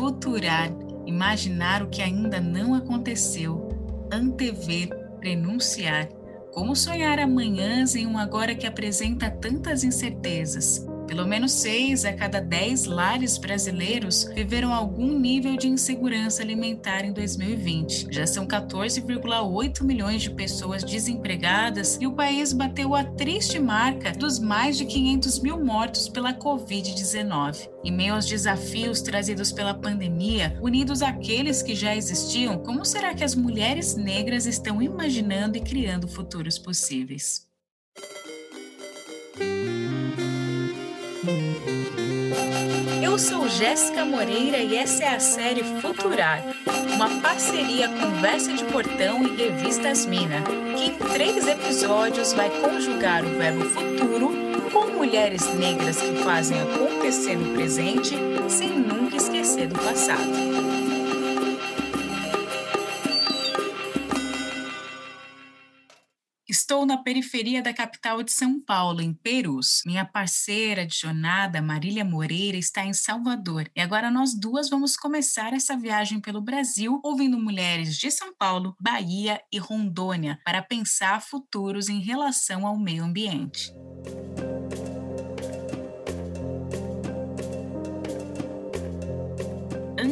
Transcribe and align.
Futurar, 0.00 0.72
imaginar 1.04 1.82
o 1.82 1.88
que 1.90 2.00
ainda 2.00 2.40
não 2.40 2.74
aconteceu, 2.74 3.68
antever, 4.10 4.88
prenunciar. 5.18 6.08
Como 6.52 6.74
sonhar 6.74 7.18
amanhãs 7.18 7.94
em 7.94 8.06
um 8.06 8.16
agora 8.16 8.54
que 8.54 8.66
apresenta 8.66 9.30
tantas 9.30 9.84
incertezas? 9.84 10.86
Pelo 11.10 11.26
menos 11.26 11.50
seis 11.50 12.04
a 12.04 12.12
cada 12.12 12.40
dez 12.40 12.84
lares 12.84 13.36
brasileiros 13.36 14.30
viveram 14.32 14.72
algum 14.72 15.18
nível 15.18 15.56
de 15.56 15.66
insegurança 15.66 16.40
alimentar 16.40 17.04
em 17.04 17.12
2020. 17.12 18.06
Já 18.12 18.28
são 18.28 18.46
14,8 18.46 19.82
milhões 19.82 20.22
de 20.22 20.30
pessoas 20.30 20.84
desempregadas 20.84 21.98
e 22.00 22.06
o 22.06 22.12
país 22.12 22.52
bateu 22.52 22.94
a 22.94 23.02
triste 23.02 23.58
marca 23.58 24.12
dos 24.12 24.38
mais 24.38 24.78
de 24.78 24.84
500 24.84 25.40
mil 25.40 25.58
mortos 25.58 26.08
pela 26.08 26.32
Covid-19. 26.32 27.68
Em 27.82 27.90
meio 27.90 28.14
aos 28.14 28.26
desafios 28.26 29.02
trazidos 29.02 29.50
pela 29.50 29.74
pandemia, 29.74 30.56
unidos 30.62 31.02
àqueles 31.02 31.60
que 31.60 31.74
já 31.74 31.96
existiam, 31.96 32.58
como 32.58 32.84
será 32.84 33.12
que 33.14 33.24
as 33.24 33.34
mulheres 33.34 33.96
negras 33.96 34.46
estão 34.46 34.80
imaginando 34.80 35.58
e 35.58 35.60
criando 35.60 36.06
futuros 36.06 36.56
possíveis? 36.56 37.49
Sou 43.20 43.46
Jéssica 43.46 44.02
Moreira 44.02 44.56
e 44.56 44.74
essa 44.74 45.04
é 45.04 45.08
a 45.08 45.20
série 45.20 45.62
Futurar, 45.62 46.42
uma 46.94 47.20
parceria 47.20 47.86
Conversa 47.86 48.50
de 48.54 48.64
Portão 48.64 49.22
e 49.22 49.36
Revistas 49.36 50.06
Mina, 50.06 50.42
que 50.74 50.86
em 50.86 50.94
três 51.12 51.46
episódios 51.46 52.32
vai 52.32 52.48
conjugar 52.48 53.22
o 53.22 53.28
verbo 53.36 53.64
futuro 53.66 54.32
com 54.72 54.86
mulheres 54.96 55.44
negras 55.54 56.00
que 56.00 56.14
fazem 56.24 56.58
acontecer 56.62 57.36
no 57.36 57.52
presente 57.54 58.16
sem 58.48 58.70
nunca 58.70 59.16
esquecer 59.16 59.66
do 59.66 59.78
passado. 59.78 60.49
Estou 66.80 66.96
na 66.96 67.02
periferia 67.02 67.60
da 67.60 67.74
capital 67.74 68.22
de 68.22 68.32
São 68.32 68.58
Paulo, 68.58 69.02
em 69.02 69.12
Perus. 69.12 69.82
Minha 69.84 70.02
parceira 70.02 70.86
de 70.86 70.96
jornada, 70.96 71.60
Marília 71.60 72.06
Moreira, 72.06 72.56
está 72.56 72.86
em 72.86 72.94
Salvador. 72.94 73.70
E 73.76 73.82
agora 73.82 74.10
nós 74.10 74.32
duas 74.32 74.70
vamos 74.70 74.96
começar 74.96 75.52
essa 75.52 75.76
viagem 75.76 76.20
pelo 76.20 76.40
Brasil, 76.40 76.98
ouvindo 77.04 77.38
mulheres 77.38 77.98
de 77.98 78.10
São 78.10 78.34
Paulo, 78.34 78.74
Bahia 78.80 79.38
e 79.52 79.58
Rondônia, 79.58 80.40
para 80.42 80.62
pensar 80.62 81.20
futuros 81.20 81.90
em 81.90 82.00
relação 82.00 82.66
ao 82.66 82.78
meio 82.78 83.04
ambiente. 83.04 83.70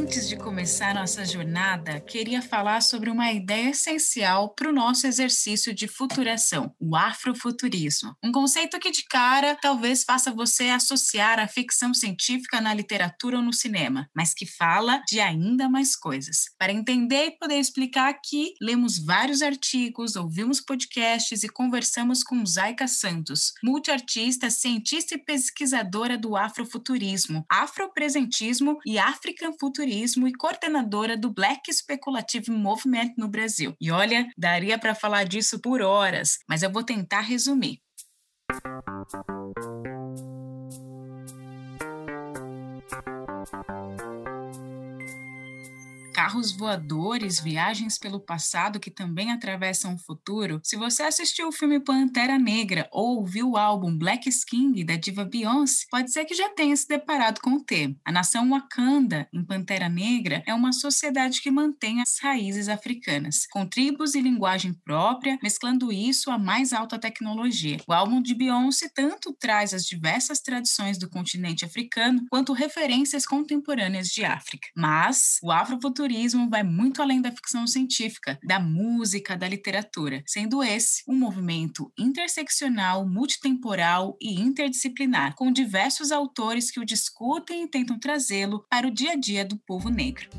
Antes 0.09 0.27
de 0.27 0.39
começar 0.39 0.95
nossa 0.95 1.23
jornada, 1.23 2.01
queria 2.01 2.41
falar 2.41 2.81
sobre 2.81 3.11
uma 3.11 3.31
ideia 3.31 3.69
essencial 3.69 4.55
para 4.55 4.71
o 4.71 4.73
nosso 4.73 5.07
exercício 5.07 5.75
de 5.75 5.87
futuração, 5.87 6.75
o 6.81 6.97
afrofuturismo. 6.97 8.17
Um 8.25 8.33
conceito 8.33 8.81
que, 8.81 8.91
de 8.91 9.05
cara, 9.05 9.55
talvez 9.61 10.05
faça 10.05 10.33
você 10.33 10.71
associar 10.71 11.39
a 11.39 11.47
ficção 11.47 11.93
científica 11.93 12.59
na 12.59 12.73
literatura 12.73 13.37
ou 13.37 13.43
no 13.43 13.53
cinema, 13.53 14.09
mas 14.17 14.33
que 14.33 14.47
fala 14.47 15.03
de 15.07 15.21
ainda 15.21 15.69
mais 15.69 15.95
coisas. 15.95 16.47
Para 16.59 16.73
entender 16.73 17.27
e 17.27 17.39
poder 17.39 17.59
explicar 17.59 18.09
aqui, 18.09 18.55
lemos 18.63 18.97
vários 18.97 19.43
artigos, 19.43 20.17
ouvimos 20.17 20.59
podcasts 20.59 21.43
e 21.43 21.51
conversamos 21.51 22.23
com 22.23 22.47
Zaika 22.47 22.89
Santos, 22.89 23.53
multiartista, 23.63 24.49
cientista 24.49 25.17
e 25.17 25.19
pesquisadora 25.19 26.17
do 26.17 26.35
afrofuturismo, 26.35 27.45
afropresentismo 27.51 28.79
e 28.87 28.99
African 28.99 29.53
Futurismo 29.99 30.29
e 30.29 30.33
coordenadora 30.33 31.17
do 31.17 31.33
Black 31.33 31.73
Speculative 31.73 32.53
Movement 32.53 33.15
no 33.17 33.27
Brasil. 33.27 33.75
E 33.81 33.91
olha, 33.91 34.29
daria 34.37 34.79
para 34.79 34.95
falar 34.95 35.25
disso 35.25 35.61
por 35.61 35.83
horas, 35.83 36.39
mas 36.49 36.63
eu 36.63 36.71
vou 36.71 36.85
tentar 36.85 37.23
resumir. 37.23 37.81
Carros 46.19 46.51
voadores, 46.51 47.39
viagens 47.39 47.97
pelo 47.97 48.19
passado 48.19 48.81
que 48.81 48.91
também 48.91 49.31
atravessam 49.31 49.95
o 49.95 49.99
futuro, 49.99 50.61
se 50.65 50.75
você 50.75 51.05
assistiu 51.05 51.47
o 51.47 51.53
filme 51.53 51.79
Pantera 51.79 52.37
Negra 52.37 52.89
ou 52.91 53.19
ouviu 53.19 53.51
o 53.51 53.57
álbum 53.57 53.97
Black 53.97 54.29
Skin 54.29 54.85
da 54.85 54.97
diva 54.97 55.25
Beyoncé, 55.25 55.87
pode 55.89 56.11
ser 56.11 56.25
que 56.25 56.35
já 56.35 56.49
tenha 56.49 56.77
se 56.77 56.89
deparado 56.89 57.41
com 57.41 57.51
o 57.51 57.63
tema. 57.63 57.95
A 58.05 58.11
nação 58.11 58.51
Wakanda, 58.51 59.29
em 59.33 59.45
Pantera 59.45 59.89
Negra, 59.89 60.43
é 60.45 60.53
uma 60.53 60.73
sociedade 60.73 61.41
que 61.41 61.53
mantém 61.53 62.03
as 62.03 62.19
raízes 62.21 62.69
africanas, 62.69 63.47
com 63.47 63.65
tribos 63.65 64.17
e 64.17 64.21
linguagem 64.21 64.75
própria, 64.85 65.39
mesclando 65.41 65.93
isso 65.93 66.33
à 66.33 66.37
mais 66.37 66.73
alta 66.73 66.99
tecnologia. 66.99 67.77
O 67.87 67.93
álbum 67.93 68.21
de 68.21 68.35
Beyoncé 68.35 68.91
tanto 68.93 69.33
traz 69.39 69.73
as 69.73 69.85
diversas 69.85 70.41
tradições 70.41 70.99
do 70.99 71.09
continente 71.09 71.65
africano, 71.65 72.27
quanto 72.29 72.53
referências 72.53 73.25
contemporâneas 73.25 74.09
de 74.09 74.25
África. 74.25 74.67
Mas 74.75 75.39
o 75.45 75.53
afrofuturismo 75.53 76.08
futurismo 76.09 76.49
vai 76.49 76.63
muito 76.63 77.03
além 77.03 77.21
da 77.21 77.31
ficção 77.31 77.67
científica, 77.67 78.39
da 78.43 78.59
música, 78.59 79.37
da 79.37 79.47
literatura, 79.47 80.23
sendo 80.27 80.63
esse 80.63 81.03
um 81.07 81.15
movimento 81.15 81.93
interseccional, 81.99 83.07
multitemporal 83.07 84.17
e 84.19 84.41
interdisciplinar, 84.41 85.35
com 85.35 85.53
diversos 85.53 86.11
autores 86.11 86.71
que 86.71 86.81
o 86.81 86.85
discutem 86.85 87.65
e 87.65 87.69
tentam 87.69 87.99
trazê-lo 87.99 88.65
para 88.71 88.89
o 88.89 88.91
dia 88.91 89.13
a 89.13 89.17
dia 89.17 89.45
do 89.45 89.59
povo 89.59 89.91
negro. 89.91 90.31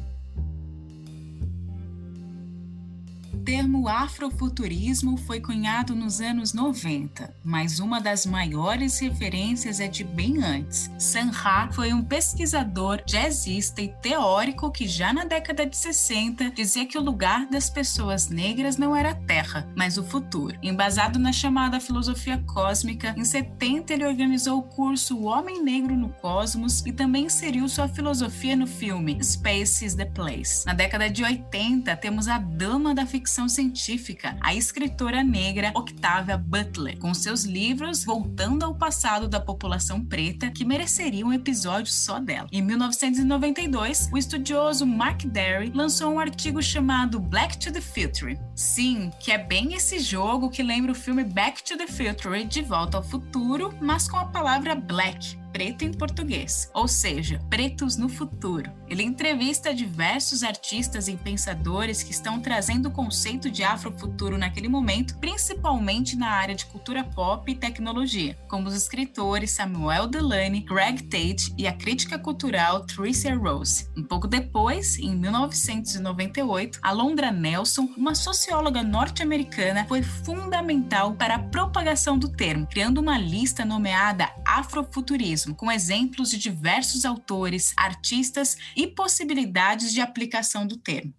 Termo 3.49 3.87
afrofuturismo 3.87 5.17
foi 5.17 5.41
cunhado 5.41 5.95
nos 5.95 6.21
anos 6.21 6.53
90, 6.53 7.33
mas 7.43 7.79
uma 7.79 7.99
das 7.99 8.23
maiores 8.23 8.99
referências 8.99 9.79
é 9.79 9.87
de 9.87 10.03
bem 10.03 10.37
antes. 10.43 10.91
Sam 10.99 11.31
Ra 11.31 11.67
foi 11.71 11.91
um 11.91 12.03
pesquisador, 12.03 13.01
jazzista 13.07 13.81
e 13.81 13.87
teórico 13.87 14.69
que 14.69 14.87
já 14.87 15.11
na 15.11 15.25
década 15.25 15.65
de 15.65 15.75
60 15.75 16.51
dizia 16.51 16.85
que 16.85 16.95
o 16.95 17.01
lugar 17.01 17.47
das 17.47 17.71
pessoas 17.71 18.29
negras 18.29 18.77
não 18.77 18.95
era 18.95 19.09
a 19.09 19.15
Terra, 19.15 19.67
mas 19.75 19.97
o 19.97 20.03
futuro. 20.03 20.55
Embasado 20.61 21.17
na 21.17 21.33
chamada 21.33 21.79
filosofia 21.79 22.37
cósmica, 22.45 23.15
em 23.17 23.25
70 23.25 23.91
ele 23.91 24.05
organizou 24.05 24.59
o 24.59 24.63
curso 24.63 25.17
O 25.17 25.23
Homem 25.23 25.63
Negro 25.63 25.97
no 25.97 26.09
Cosmos 26.09 26.85
e 26.85 26.91
também 26.91 27.25
inseriu 27.25 27.67
sua 27.67 27.87
filosofia 27.87 28.55
no 28.55 28.67
filme 28.67 29.17
Space 29.23 29.83
is 29.83 29.95
the 29.95 30.05
Place. 30.05 30.67
Na 30.67 30.73
década 30.73 31.09
de 31.09 31.23
80, 31.23 31.97
temos 31.97 32.27
a 32.27 32.37
dama 32.37 32.93
da 32.93 33.07
ficção 33.07 33.38
ficção 33.39 33.47
científica, 33.47 34.35
a 34.41 34.53
escritora 34.53 35.23
negra 35.23 35.71
Octavia 35.73 36.37
Butler, 36.37 36.97
com 36.99 37.13
seus 37.13 37.45
livros 37.45 38.03
voltando 38.03 38.65
ao 38.65 38.75
passado 38.75 39.29
da 39.29 39.39
população 39.39 40.03
preta 40.03 40.51
que 40.51 40.65
mereceria 40.65 41.25
um 41.25 41.31
episódio 41.31 41.91
só 41.91 42.19
dela. 42.19 42.49
Em 42.51 42.61
1992, 42.61 44.09
o 44.11 44.17
estudioso 44.17 44.85
Mark 44.85 45.23
Derry 45.23 45.71
lançou 45.73 46.11
um 46.11 46.19
artigo 46.19 46.61
chamado 46.61 47.19
Black 47.19 47.57
to 47.57 47.71
the 47.71 47.79
Future. 47.79 48.37
Sim, 48.53 49.09
que 49.19 49.31
é 49.31 49.37
bem 49.37 49.73
esse 49.73 49.99
jogo 49.99 50.49
que 50.49 50.61
lembra 50.61 50.91
o 50.91 50.95
filme 50.95 51.23
Back 51.23 51.63
to 51.63 51.77
the 51.77 51.87
Future, 51.87 52.43
De 52.43 52.61
Volta 52.61 52.97
ao 52.97 53.03
Futuro, 53.03 53.73
mas 53.79 54.09
com 54.09 54.17
a 54.17 54.25
palavra 54.25 54.75
black 54.75 55.39
preto 55.51 55.83
em 55.83 55.91
português, 55.91 56.69
ou 56.73 56.87
seja, 56.87 57.39
pretos 57.49 57.97
no 57.97 58.09
futuro. 58.09 58.71
Ele 58.87 59.03
entrevista 59.03 59.73
diversos 59.73 60.43
artistas 60.43 61.07
e 61.07 61.15
pensadores 61.15 62.03
que 62.03 62.11
estão 62.11 62.39
trazendo 62.39 62.89
o 62.89 62.91
conceito 62.91 63.49
de 63.49 63.63
afrofuturo 63.63 64.37
naquele 64.37 64.67
momento, 64.67 65.17
principalmente 65.17 66.15
na 66.15 66.29
área 66.29 66.55
de 66.55 66.65
cultura 66.65 67.03
pop 67.03 67.51
e 67.51 67.55
tecnologia, 67.55 68.37
como 68.47 68.67
os 68.67 68.75
escritores 68.75 69.51
Samuel 69.51 70.07
Delany, 70.07 70.61
Greg 70.61 71.03
Tate 71.03 71.53
e 71.57 71.67
a 71.67 71.73
crítica 71.73 72.17
cultural 72.17 72.85
Tricia 72.85 73.35
Rose. 73.35 73.87
Um 73.95 74.03
pouco 74.03 74.27
depois, 74.27 74.97
em 74.97 75.15
1998, 75.15 76.79
Alondra 76.81 77.31
Nelson, 77.31 77.89
uma 77.95 78.15
socióloga 78.15 78.83
norte-americana, 78.83 79.85
foi 79.87 80.01
fundamental 80.01 81.13
para 81.13 81.35
a 81.35 81.39
propagação 81.39 82.17
do 82.17 82.29
termo, 82.29 82.67
criando 82.67 82.99
uma 82.99 83.17
lista 83.17 83.63
nomeada 83.63 84.29
Afrofuturismo 84.45 85.38
mesmo, 85.39 85.55
com 85.55 85.71
exemplos 85.71 86.29
de 86.29 86.37
diversos 86.37 87.05
autores, 87.05 87.73
artistas 87.77 88.57
e 88.75 88.87
possibilidades 88.87 89.93
de 89.93 90.01
aplicação 90.01 90.67
do 90.67 90.75
termo. 90.75 91.13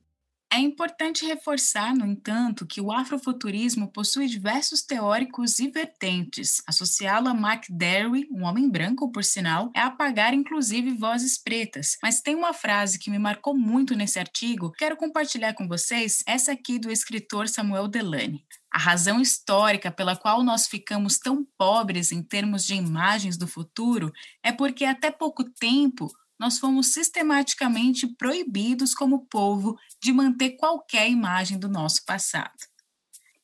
É 0.53 0.59
importante 0.59 1.25
reforçar, 1.25 1.95
no 1.95 2.05
entanto, 2.05 2.67
que 2.67 2.81
o 2.81 2.91
afrofuturismo 2.91 3.87
possui 3.93 4.27
diversos 4.27 4.83
teóricos 4.83 5.61
e 5.61 5.71
vertentes. 5.71 6.61
Associá-lo 6.67 7.29
a 7.29 7.35
Mark 7.35 7.67
Derry, 7.71 8.27
um 8.33 8.45
homem 8.45 8.69
branco, 8.69 9.13
por 9.13 9.23
sinal, 9.23 9.71
é 9.77 9.81
apagar 9.81 10.35
inclusive 10.35 10.91
vozes 10.91 11.39
pretas. 11.39 11.97
Mas 12.03 12.21
tem 12.21 12.35
uma 12.35 12.53
frase 12.53 12.99
que 12.99 13.11
me 13.11 13.19
marcou 13.19 13.57
muito 13.57 13.95
nesse 13.95 14.19
artigo, 14.19 14.73
quero 14.73 14.97
compartilhar 14.97 15.55
com 15.55 15.69
vocês, 15.69 16.23
essa 16.27 16.51
aqui 16.51 16.81
do 16.81 16.91
escritor 16.91 17.49
Samuel 17.49 17.87
Delany. 17.87 18.45
A 18.73 18.79
razão 18.79 19.21
histórica 19.21 19.91
pela 19.91 20.17
qual 20.17 20.45
nós 20.45 20.69
ficamos 20.69 21.19
tão 21.19 21.45
pobres 21.59 22.13
em 22.13 22.23
termos 22.23 22.65
de 22.65 22.75
imagens 22.75 23.37
do 23.37 23.49
futuro 23.49 24.13
é 24.43 24.53
porque 24.53 24.85
até 24.85 25.11
pouco 25.11 25.43
tempo 25.45 26.09
nós 26.39 26.59
fomos 26.59 26.87
sistematicamente 26.95 28.07
proibidos 28.07 28.95
como 28.95 29.27
povo 29.27 29.77
de 30.01 30.13
manter 30.13 30.57
qualquer 30.57 31.11
imagem 31.11 31.59
do 31.59 31.69
nosso 31.69 32.05
passado. 32.07 32.71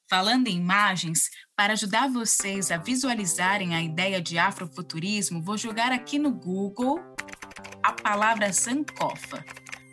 Falando 0.08 0.46
em 0.46 0.56
imagens, 0.56 1.28
para 1.56 1.73
ajudar 1.73 2.08
vocês 2.08 2.70
a 2.70 2.76
visualizarem 2.76 3.75
a 3.75 3.82
ideia 3.82 4.23
de 4.23 4.38
afrofuturismo, 4.38 5.43
vou 5.43 5.58
jogar 5.58 5.90
aqui 5.90 6.19
no 6.19 6.32
Google 6.32 7.00
a 7.82 7.93
palavra 7.93 8.52
sankofa. 8.52 9.44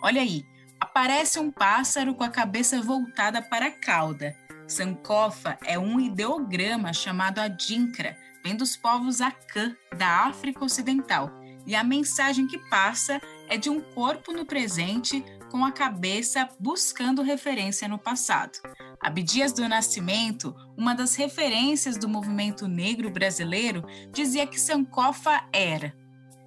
Olha 0.01 0.21
aí, 0.21 0.45
aparece 0.79 1.39
um 1.39 1.51
pássaro 1.51 2.13
com 2.13 2.23
a 2.23 2.29
cabeça 2.29 2.79
voltada 2.81 3.41
para 3.41 3.65
a 3.65 3.71
cauda. 3.71 4.37
Sankofa 4.67 5.57
é 5.65 5.77
um 5.77 5.99
ideograma 5.99 6.93
chamado 6.93 7.39
adinkra, 7.39 8.17
vem 8.43 8.55
dos 8.55 8.75
povos 8.75 9.21
Akan, 9.21 9.75
da 9.97 10.25
África 10.27 10.63
Ocidental. 10.63 11.31
E 11.65 11.75
a 11.75 11.83
mensagem 11.83 12.45
que 12.45 12.57
passa 12.69 13.21
é 13.47 13.57
de 13.57 13.69
um 13.69 13.79
corpo 13.79 14.33
no 14.33 14.45
presente 14.45 15.23
com 15.49 15.63
a 15.63 15.71
cabeça 15.71 16.49
buscando 16.59 17.21
referência 17.21 17.87
no 17.87 17.97
passado. 17.97 18.59
Abdias 18.99 19.53
do 19.53 19.67
Nascimento, 19.67 20.55
uma 20.77 20.93
das 20.93 21.15
referências 21.15 21.97
do 21.97 22.09
movimento 22.09 22.67
negro 22.67 23.09
brasileiro, 23.09 23.85
dizia 24.11 24.47
que 24.47 24.59
Sankofa 24.59 25.47
era 25.53 25.93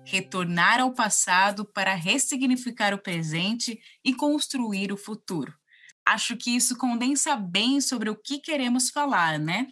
retornar 0.05 0.81
ao 0.81 0.93
passado 0.93 1.65
para 1.65 1.93
ressignificar 1.95 2.95
o 2.95 2.99
presente 2.99 3.79
e 4.05 4.15
construir 4.15 4.93
o 4.93 4.97
futuro. 4.97 5.53
Acho 6.06 6.37
que 6.37 6.55
isso 6.55 6.79
condensa 6.79 7.35
bem 7.35 7.81
sobre 7.81 8.08
o 8.08 8.14
que 8.14 8.38
queremos 8.38 8.91
falar, 8.91 9.41
né? 9.41 9.67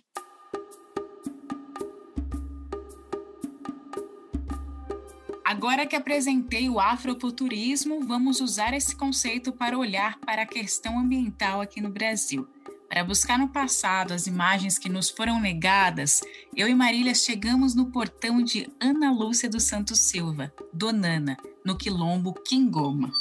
Agora 5.44 5.86
que 5.86 5.94
apresentei 5.94 6.68
o 6.68 6.80
afrofuturismo, 6.80 8.04
vamos 8.04 8.40
usar 8.40 8.74
esse 8.74 8.96
conceito 8.96 9.52
para 9.52 9.78
olhar 9.78 10.18
para 10.18 10.42
a 10.42 10.46
questão 10.46 10.98
ambiental 10.98 11.60
aqui 11.60 11.80
no 11.80 11.88
Brasil. 11.90 12.48
Para 12.88 13.04
buscar 13.04 13.38
no 13.38 13.48
passado 13.48 14.12
as 14.12 14.26
imagens 14.26 14.76
que 14.76 14.88
nos 14.88 15.10
foram 15.10 15.40
negadas, 15.40 16.20
eu 16.56 16.66
e 16.66 16.74
Marília 16.74 17.14
chegamos 17.14 17.76
no 17.76 17.92
portão 17.92 18.42
de 18.42 18.68
Ana 18.80 19.12
Lúcia 19.12 19.48
dos 19.48 19.62
Santos 19.62 20.00
Silva, 20.00 20.52
Donana, 20.72 21.36
no 21.64 21.76
quilombo 21.76 22.34
Quingoma. 22.34 23.12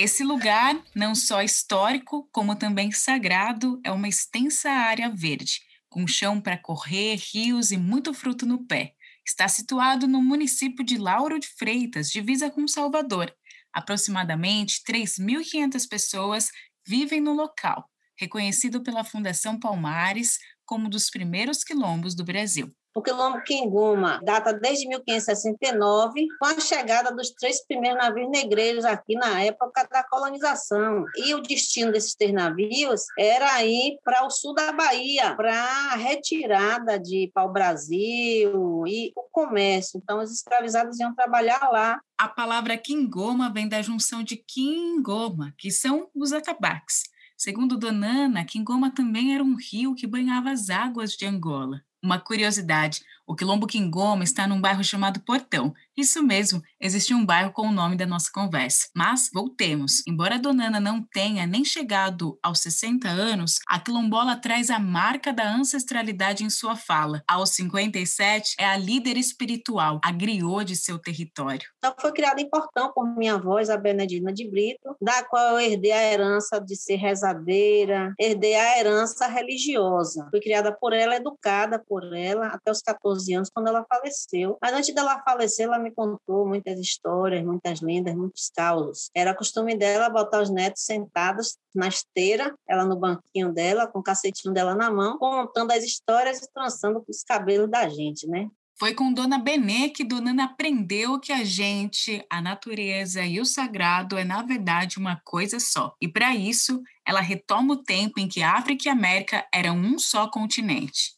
Esse 0.00 0.24
lugar, 0.24 0.82
não 0.94 1.14
só 1.14 1.42
histórico, 1.42 2.26
como 2.32 2.56
também 2.56 2.90
sagrado, 2.90 3.78
é 3.84 3.92
uma 3.92 4.08
extensa 4.08 4.70
área 4.70 5.10
verde, 5.10 5.60
com 5.90 6.06
chão 6.06 6.40
para 6.40 6.56
correr, 6.56 7.16
rios 7.16 7.70
e 7.70 7.76
muito 7.76 8.14
fruto 8.14 8.46
no 8.46 8.66
pé. 8.66 8.94
Está 9.28 9.46
situado 9.46 10.08
no 10.08 10.22
município 10.22 10.82
de 10.82 10.96
Lauro 10.96 11.38
de 11.38 11.46
Freitas, 11.46 12.10
divisa 12.10 12.50
com 12.50 12.66
Salvador. 12.66 13.30
Aproximadamente 13.74 14.80
3.500 14.88 15.86
pessoas 15.86 16.50
vivem 16.88 17.20
no 17.20 17.34
local, 17.34 17.86
reconhecido 18.18 18.82
pela 18.82 19.04
Fundação 19.04 19.60
Palmares 19.60 20.38
como 20.64 20.86
um 20.86 20.88
dos 20.90 21.10
primeiros 21.10 21.62
quilombos 21.62 22.14
do 22.14 22.24
Brasil. 22.24 22.74
O 22.92 23.00
quilombo 23.00 23.40
Quinguma 23.44 24.20
data 24.22 24.52
desde 24.52 24.88
1569, 24.88 26.26
com 26.40 26.46
a 26.46 26.58
chegada 26.58 27.14
dos 27.14 27.30
três 27.30 27.64
primeiros 27.64 28.02
navios 28.02 28.28
negreiros 28.28 28.84
aqui 28.84 29.14
na 29.14 29.40
época 29.42 29.86
da 29.90 30.02
colonização. 30.02 31.04
E 31.16 31.32
o 31.34 31.40
destino 31.40 31.92
desses 31.92 32.16
três 32.16 32.32
navios 32.32 33.02
era 33.16 33.64
ir 33.64 33.96
para 34.02 34.26
o 34.26 34.30
sul 34.30 34.54
da 34.54 34.72
Bahia, 34.72 35.36
para 35.36 35.54
a 35.54 35.96
retirada 35.96 36.98
de 36.98 37.30
pau-brasil 37.32 38.84
e 38.86 39.12
o 39.14 39.22
comércio. 39.30 40.00
Então, 40.02 40.18
os 40.18 40.32
escravizados 40.32 40.98
iam 40.98 41.14
trabalhar 41.14 41.70
lá. 41.70 42.00
A 42.18 42.28
palavra 42.28 42.76
Quingoma 42.76 43.52
vem 43.52 43.68
da 43.68 43.80
junção 43.80 44.24
de 44.24 44.36
Quingoma, 44.36 45.54
que 45.56 45.70
são 45.70 46.10
os 46.12 46.32
atabaques. 46.32 47.04
Segundo 47.38 47.78
Donana, 47.78 48.44
Quingoma 48.44 48.90
também 48.90 49.32
era 49.32 49.44
um 49.44 49.54
rio 49.54 49.94
que 49.94 50.08
banhava 50.08 50.50
as 50.50 50.68
águas 50.68 51.12
de 51.12 51.24
Angola. 51.24 51.80
Uma 52.02 52.18
curiosidade: 52.20 53.02
o 53.30 53.36
Quilombo 53.36 53.64
Quingoma 53.64 54.24
está 54.24 54.44
num 54.44 54.60
bairro 54.60 54.82
chamado 54.82 55.20
Portão. 55.20 55.72
Isso 55.96 56.20
mesmo, 56.20 56.60
existe 56.80 57.14
um 57.14 57.24
bairro 57.24 57.52
com 57.52 57.68
o 57.68 57.70
nome 57.70 57.94
da 57.94 58.04
nossa 58.04 58.28
conversa. 58.34 58.88
Mas 58.92 59.30
voltemos. 59.32 60.02
Embora 60.04 60.34
a 60.34 60.38
Donana 60.38 60.80
não 60.80 61.00
tenha 61.00 61.46
nem 61.46 61.64
chegado 61.64 62.36
aos 62.42 62.58
60 62.58 63.06
anos, 63.06 63.60
a 63.68 63.78
quilombola 63.78 64.34
traz 64.34 64.68
a 64.68 64.80
marca 64.80 65.32
da 65.32 65.48
ancestralidade 65.48 66.42
em 66.42 66.50
sua 66.50 66.74
fala. 66.74 67.22
Aos 67.28 67.50
57, 67.50 68.56
é 68.58 68.64
a 68.64 68.76
líder 68.76 69.16
espiritual, 69.16 70.00
a 70.04 70.10
griot 70.10 70.64
de 70.64 70.74
seu 70.74 70.98
território. 70.98 71.68
Então, 71.78 71.94
foi 72.00 72.10
criada 72.10 72.40
em 72.40 72.50
Portão 72.50 72.92
por 72.92 73.16
minha 73.16 73.34
avó, 73.34 73.60
a 73.60 73.76
Benedina 73.76 74.32
de 74.32 74.50
Brito, 74.50 74.96
da 75.00 75.22
qual 75.22 75.52
eu 75.52 75.60
herdei 75.60 75.92
a 75.92 76.12
herança 76.12 76.58
de 76.58 76.74
ser 76.74 76.96
rezadeira, 76.96 78.12
herdei 78.18 78.56
a 78.56 78.78
herança 78.80 79.28
religiosa. 79.28 80.26
Fui 80.30 80.40
criada 80.40 80.72
por 80.72 80.92
ela, 80.92 81.14
educada 81.14 81.78
por 81.78 82.12
ela 82.12 82.48
até 82.48 82.72
os 82.72 82.80
14 82.80 83.19
anos, 83.28 83.50
quando 83.52 83.68
ela 83.68 83.84
faleceu. 83.88 84.56
Mas 84.60 84.72
antes 84.72 84.94
dela 84.94 85.22
falecer, 85.22 85.66
ela 85.66 85.78
me 85.78 85.90
contou 85.90 86.46
muitas 86.46 86.78
histórias, 86.78 87.44
muitas 87.44 87.80
lendas, 87.80 88.14
muitos 88.14 88.50
causos. 88.54 89.10
Era 89.14 89.34
costume 89.34 89.76
dela 89.76 90.08
botar 90.08 90.42
os 90.42 90.50
netos 90.50 90.84
sentados 90.84 91.56
na 91.74 91.88
esteira, 91.88 92.54
ela 92.68 92.84
no 92.84 92.96
banquinho 92.96 93.52
dela, 93.52 93.86
com 93.86 93.98
o 93.98 94.02
cacetinho 94.02 94.54
dela 94.54 94.74
na 94.74 94.90
mão, 94.90 95.18
contando 95.18 95.72
as 95.72 95.84
histórias 95.84 96.38
e 96.38 96.52
trançando 96.52 97.04
os 97.08 97.22
cabelos 97.22 97.70
da 97.70 97.88
gente, 97.88 98.26
né? 98.26 98.48
Foi 98.80 98.94
com 98.94 99.12
Dona 99.12 99.38
Benê 99.38 99.90
que 99.90 100.02
Dona 100.02 100.30
Ana 100.30 100.44
aprendeu 100.44 101.20
que 101.20 101.34
a 101.34 101.44
gente, 101.44 102.24
a 102.30 102.40
natureza 102.40 103.22
e 103.22 103.38
o 103.38 103.44
sagrado 103.44 104.16
é, 104.16 104.24
na 104.24 104.42
verdade, 104.42 104.98
uma 104.98 105.20
coisa 105.22 105.60
só. 105.60 105.94
E 106.00 106.08
para 106.08 106.34
isso, 106.34 106.82
ela 107.06 107.20
retoma 107.20 107.74
o 107.74 107.82
tempo 107.82 108.18
em 108.18 108.26
que 108.26 108.42
África 108.42 108.88
e 108.88 108.90
América 108.90 109.46
eram 109.52 109.76
um 109.76 109.98
só 109.98 110.30
continente. 110.30 111.12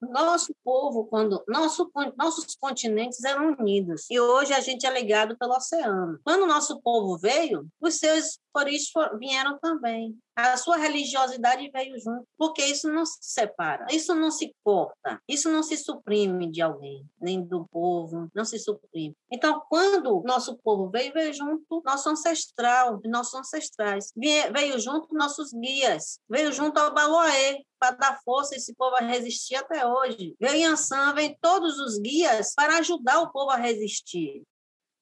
Nosso 0.00 0.54
povo, 0.62 1.06
quando 1.06 1.42
nosso, 1.48 1.90
nossos 2.16 2.54
continentes 2.56 3.24
eram 3.24 3.56
unidos 3.58 4.06
e 4.10 4.20
hoje 4.20 4.52
a 4.52 4.60
gente 4.60 4.86
é 4.86 4.92
ligado 4.92 5.36
pelo 5.38 5.54
oceano. 5.54 6.18
Quando 6.22 6.46
nosso 6.46 6.80
povo 6.82 7.16
veio, 7.16 7.66
os 7.80 7.94
seus 7.94 8.38
origens 8.56 8.90
vieram 9.18 9.58
também 9.58 10.16
a 10.36 10.54
sua 10.58 10.76
religiosidade 10.76 11.70
veio 11.72 11.98
junto, 11.98 12.28
porque 12.36 12.62
isso 12.62 12.92
não 12.92 13.06
se 13.06 13.16
separa, 13.22 13.86
isso 13.90 14.14
não 14.14 14.30
se 14.30 14.54
corta, 14.62 15.18
isso 15.26 15.50
não 15.50 15.62
se 15.62 15.78
suprime 15.78 16.50
de 16.50 16.60
alguém, 16.60 17.06
nem 17.18 17.42
do 17.42 17.66
povo, 17.68 18.28
não 18.34 18.44
se 18.44 18.58
suprime. 18.58 19.16
Então, 19.32 19.62
quando 19.70 20.22
nosso 20.26 20.54
povo 20.58 20.90
veio, 20.90 21.10
veio 21.14 21.32
junto 21.32 21.82
nosso 21.86 22.10
ancestral, 22.10 23.00
nossos 23.06 23.34
ancestrais, 23.34 24.12
veio 24.14 24.78
junto 24.78 25.14
nossos 25.14 25.52
guias, 25.54 26.18
veio 26.28 26.52
junto 26.52 26.78
ao 26.78 26.92
Baloaê, 26.92 27.62
para 27.78 27.92
dar 27.92 28.20
força 28.22 28.54
a 28.54 28.58
esse 28.58 28.74
povo 28.74 28.96
a 28.96 29.00
resistir 29.00 29.56
até 29.56 29.86
hoje. 29.86 30.34
Veio 30.40 30.56
Yansan, 30.56 31.14
vem 31.14 31.36
todos 31.40 31.78
os 31.78 31.98
guias 31.98 32.54
para 32.54 32.78
ajudar 32.78 33.20
o 33.20 33.30
povo 33.30 33.50
a 33.50 33.56
resistir. 33.56 34.42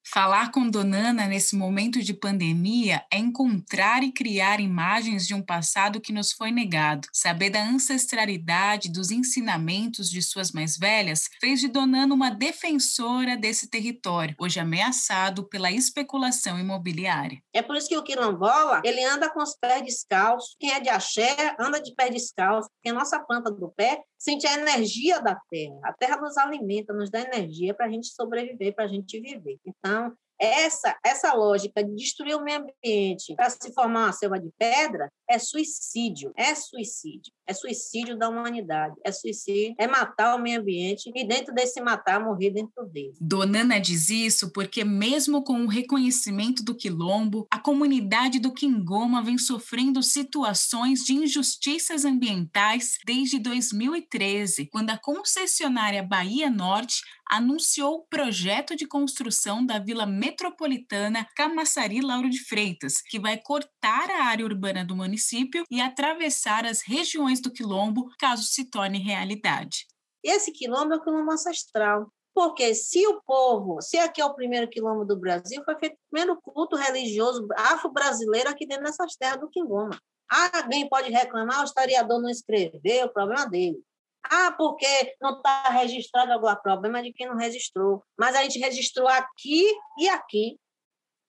Falar 0.06 0.50
com 0.50 0.68
Donana 0.68 1.26
nesse 1.26 1.56
momento 1.56 2.02
de 2.02 2.12
pandemia 2.12 3.04
é 3.10 3.16
encontrar 3.16 4.02
e 4.02 4.12
criar 4.12 4.60
imagens 4.60 5.26
de 5.26 5.34
um 5.34 5.42
passado 5.42 6.00
que 6.00 6.12
nos 6.12 6.30
foi 6.30 6.50
negado. 6.50 7.08
Saber 7.10 7.48
da 7.48 7.64
ancestralidade, 7.64 8.92
dos 8.92 9.10
ensinamentos 9.10 10.10
de 10.10 10.20
suas 10.20 10.52
mais 10.52 10.76
velhas, 10.76 11.28
fez 11.40 11.58
de 11.58 11.68
Donana 11.68 12.14
uma 12.14 12.30
defensora 12.30 13.34
desse 13.34 13.70
território, 13.70 14.34
hoje 14.38 14.60
ameaçado 14.60 15.48
pela 15.48 15.72
especulação 15.72 16.58
imobiliária. 16.58 17.40
É 17.52 17.62
por 17.62 17.74
isso 17.74 17.88
que 17.88 17.96
o 17.96 18.04
quilombola, 18.04 18.82
ele 18.84 19.02
anda 19.02 19.30
com 19.30 19.42
os 19.42 19.56
pés 19.56 19.82
descalços. 19.82 20.54
Quem 20.60 20.70
é 20.70 20.80
de 20.80 20.90
axé 20.90 21.56
anda 21.58 21.80
de 21.80 21.94
pé 21.94 22.10
descalço, 22.10 22.68
porque 22.74 22.90
a 22.90 22.98
nossa 22.98 23.18
planta 23.20 23.50
do 23.50 23.72
pé 23.74 24.02
sente 24.24 24.46
a 24.46 24.54
energia 24.54 25.20
da 25.20 25.38
terra. 25.50 25.78
A 25.84 25.92
terra 25.92 26.16
nos 26.16 26.38
alimenta, 26.38 26.94
nos 26.94 27.10
dá 27.10 27.20
energia 27.20 27.74
para 27.74 27.84
a 27.84 27.90
gente 27.90 28.06
sobreviver, 28.06 28.74
para 28.74 28.86
a 28.86 28.88
gente 28.88 29.20
viver. 29.20 29.58
Então, 29.66 30.16
essa, 30.40 30.96
essa 31.04 31.32
lógica 31.32 31.82
de 31.82 31.94
destruir 31.94 32.36
o 32.36 32.42
meio 32.42 32.60
ambiente 32.60 33.34
para 33.36 33.50
se 33.50 33.72
formar 33.72 34.04
uma 34.06 34.12
selva 34.12 34.38
de 34.38 34.50
pedra 34.58 35.10
é 35.28 35.38
suicídio, 35.38 36.32
é 36.36 36.54
suicídio, 36.54 37.32
é 37.46 37.54
suicídio 37.54 38.18
da 38.18 38.28
humanidade, 38.28 38.94
é 39.04 39.10
suicídio, 39.10 39.74
é 39.78 39.86
matar 39.86 40.36
o 40.36 40.42
meio 40.42 40.60
ambiente 40.60 41.10
e 41.14 41.26
dentro 41.26 41.54
desse 41.54 41.80
matar, 41.80 42.20
morrer 42.20 42.50
dentro 42.50 42.84
dele. 42.86 43.14
Donana 43.20 43.80
diz 43.80 44.10
isso 44.10 44.52
porque 44.52 44.84
mesmo 44.84 45.42
com 45.42 45.64
o 45.64 45.68
reconhecimento 45.68 46.62
do 46.62 46.74
quilombo, 46.74 47.46
a 47.50 47.58
comunidade 47.58 48.38
do 48.38 48.52
Quingoma 48.52 49.22
vem 49.22 49.38
sofrendo 49.38 50.02
situações 50.02 51.04
de 51.04 51.14
injustiças 51.14 52.04
ambientais 52.04 52.98
desde 53.04 53.38
2013, 53.38 54.66
quando 54.66 54.90
a 54.90 54.98
concessionária 54.98 56.02
Bahia 56.02 56.50
Norte 56.50 57.02
anunciou 57.30 57.96
o 57.96 58.06
projeto 58.06 58.76
de 58.76 58.86
construção 58.86 59.64
da 59.64 59.78
Vila 59.78 60.06
Metropolitana 60.06 61.26
Camaçari 61.36 62.00
Lauro 62.00 62.28
de 62.28 62.44
Freitas, 62.44 63.00
que 63.00 63.18
vai 63.18 63.38
cortar 63.38 64.10
a 64.10 64.24
área 64.24 64.44
urbana 64.44 64.84
do 64.84 64.96
município 64.96 65.64
e 65.70 65.80
atravessar 65.80 66.64
as 66.66 66.82
regiões 66.82 67.40
do 67.40 67.52
quilombo 67.52 68.08
caso 68.18 68.44
se 68.44 68.70
torne 68.70 68.98
realidade. 68.98 69.86
Esse 70.22 70.52
quilombo 70.52 70.94
é 70.94 70.96
o 70.96 71.02
quilombo 71.02 71.32
ancestral. 71.32 72.10
Porque 72.34 72.74
se 72.74 73.06
o 73.06 73.22
povo, 73.22 73.80
se 73.80 73.96
aqui 73.96 74.20
é 74.20 74.24
o 74.24 74.34
primeiro 74.34 74.68
quilombo 74.68 75.04
do 75.04 75.16
Brasil, 75.16 75.62
foi 75.64 75.78
feito 75.78 75.94
o 75.94 76.10
primeiro 76.10 76.36
culto 76.42 76.74
religioso 76.74 77.46
afro-brasileiro 77.56 78.50
aqui 78.50 78.66
dentro 78.66 78.84
dessas 78.84 79.14
terras 79.14 79.38
do 79.38 79.48
Quingoma. 79.48 79.96
Alguém 80.28 80.88
pode 80.88 81.10
reclamar, 81.10 81.60
o 81.60 81.64
historiador 81.64 82.20
não 82.20 82.28
escreveu, 82.28 83.06
o 83.06 83.12
problema 83.12 83.46
dele. 83.46 83.80
Ah, 84.24 84.52
porque 84.56 85.16
não 85.20 85.36
está 85.36 85.68
registrado 85.68 86.32
algum 86.32 86.54
problema 86.56 87.02
de 87.02 87.12
quem 87.12 87.28
não 87.28 87.36
registrou. 87.36 88.02
Mas 88.18 88.34
a 88.34 88.42
gente 88.42 88.58
registrou 88.58 89.06
aqui 89.08 89.64
e 89.98 90.08
aqui, 90.08 90.58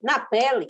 na 0.02 0.20
pele 0.20 0.66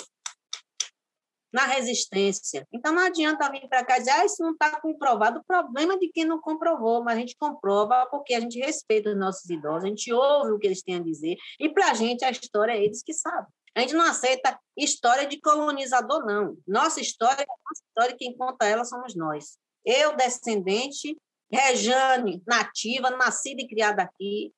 na 1.57 1.65
resistência. 1.65 2.69
Então, 2.71 2.93
não 2.93 3.03
adianta 3.03 3.51
vir 3.51 3.67
para 3.67 3.83
cá 3.83 3.97
e 3.97 4.01
dizer, 4.01 4.11
ah, 4.11 4.27
isso 4.27 4.43
não 4.43 4.53
está 4.53 4.79
comprovado. 4.79 5.41
O 5.41 5.45
problema 5.45 5.95
é 5.95 5.99
de 5.99 6.11
quem 6.11 6.27
não 6.27 6.39
comprovou, 6.39 7.03
mas 7.03 7.17
a 7.17 7.21
gente 7.21 7.35
comprova 7.35 8.07
porque 8.11 8.35
a 8.35 8.41
gente 8.41 8.59
respeita 8.59 9.09
os 9.09 9.17
nossos 9.17 9.49
idosos, 9.49 9.85
a 9.85 9.89
gente 9.89 10.13
ouve 10.13 10.53
o 10.53 10.59
que 10.59 10.67
eles 10.67 10.83
têm 10.83 10.97
a 10.97 11.03
dizer, 11.03 11.35
e 11.59 11.71
para 11.71 11.91
a 11.91 11.95
gente 11.95 12.27
a 12.27 12.31
história 12.31 12.73
é 12.73 12.85
eles 12.85 13.03
que 13.03 13.15
sabem. 13.15 13.47
A 13.75 13.81
gente 13.81 13.95
não 13.95 14.05
aceita 14.05 14.59
história 14.77 15.27
de 15.27 15.41
colonizador, 15.41 16.27
não. 16.27 16.59
Nossa 16.67 17.01
história 17.01 17.43
é 17.43 17.47
nossa 17.47 17.83
história, 17.89 18.17
quem 18.19 18.37
conta 18.37 18.67
ela 18.67 18.85
somos 18.85 19.15
nós. 19.15 19.57
Eu, 19.83 20.15
descendente, 20.15 21.17
Rejane, 21.51 22.43
nativa, 22.47 23.11
nascida 23.11 23.63
e 23.63 23.69
criada 23.69 24.03
aqui, 24.03 24.53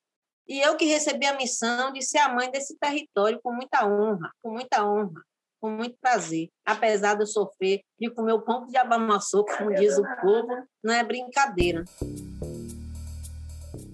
e 0.47 0.59
eu 0.59 0.75
que 0.75 0.85
recebi 0.85 1.25
a 1.25 1.37
missão 1.37 1.93
de 1.93 2.01
ser 2.01 2.17
a 2.17 2.29
mãe 2.29 2.49
desse 2.49 2.77
território 2.77 3.39
com 3.43 3.53
muita 3.53 3.85
honra, 3.85 4.31
com 4.41 4.51
muita 4.51 4.83
honra 4.83 5.21
com 5.59 5.69
muito 5.69 5.97
prazer, 6.01 6.49
apesar 6.65 7.15
de 7.15 7.23
eu 7.23 7.27
sofrer 7.27 7.81
de 7.99 8.09
comer 8.09 8.33
o 8.33 8.41
pão 8.41 8.65
de 8.65 8.77
abamaçô, 8.77 9.43
como 9.43 9.73
diz 9.75 9.97
o 9.97 10.03
povo, 10.21 10.47
não 10.83 10.93
é 10.93 11.03
brincadeira. 11.03 11.83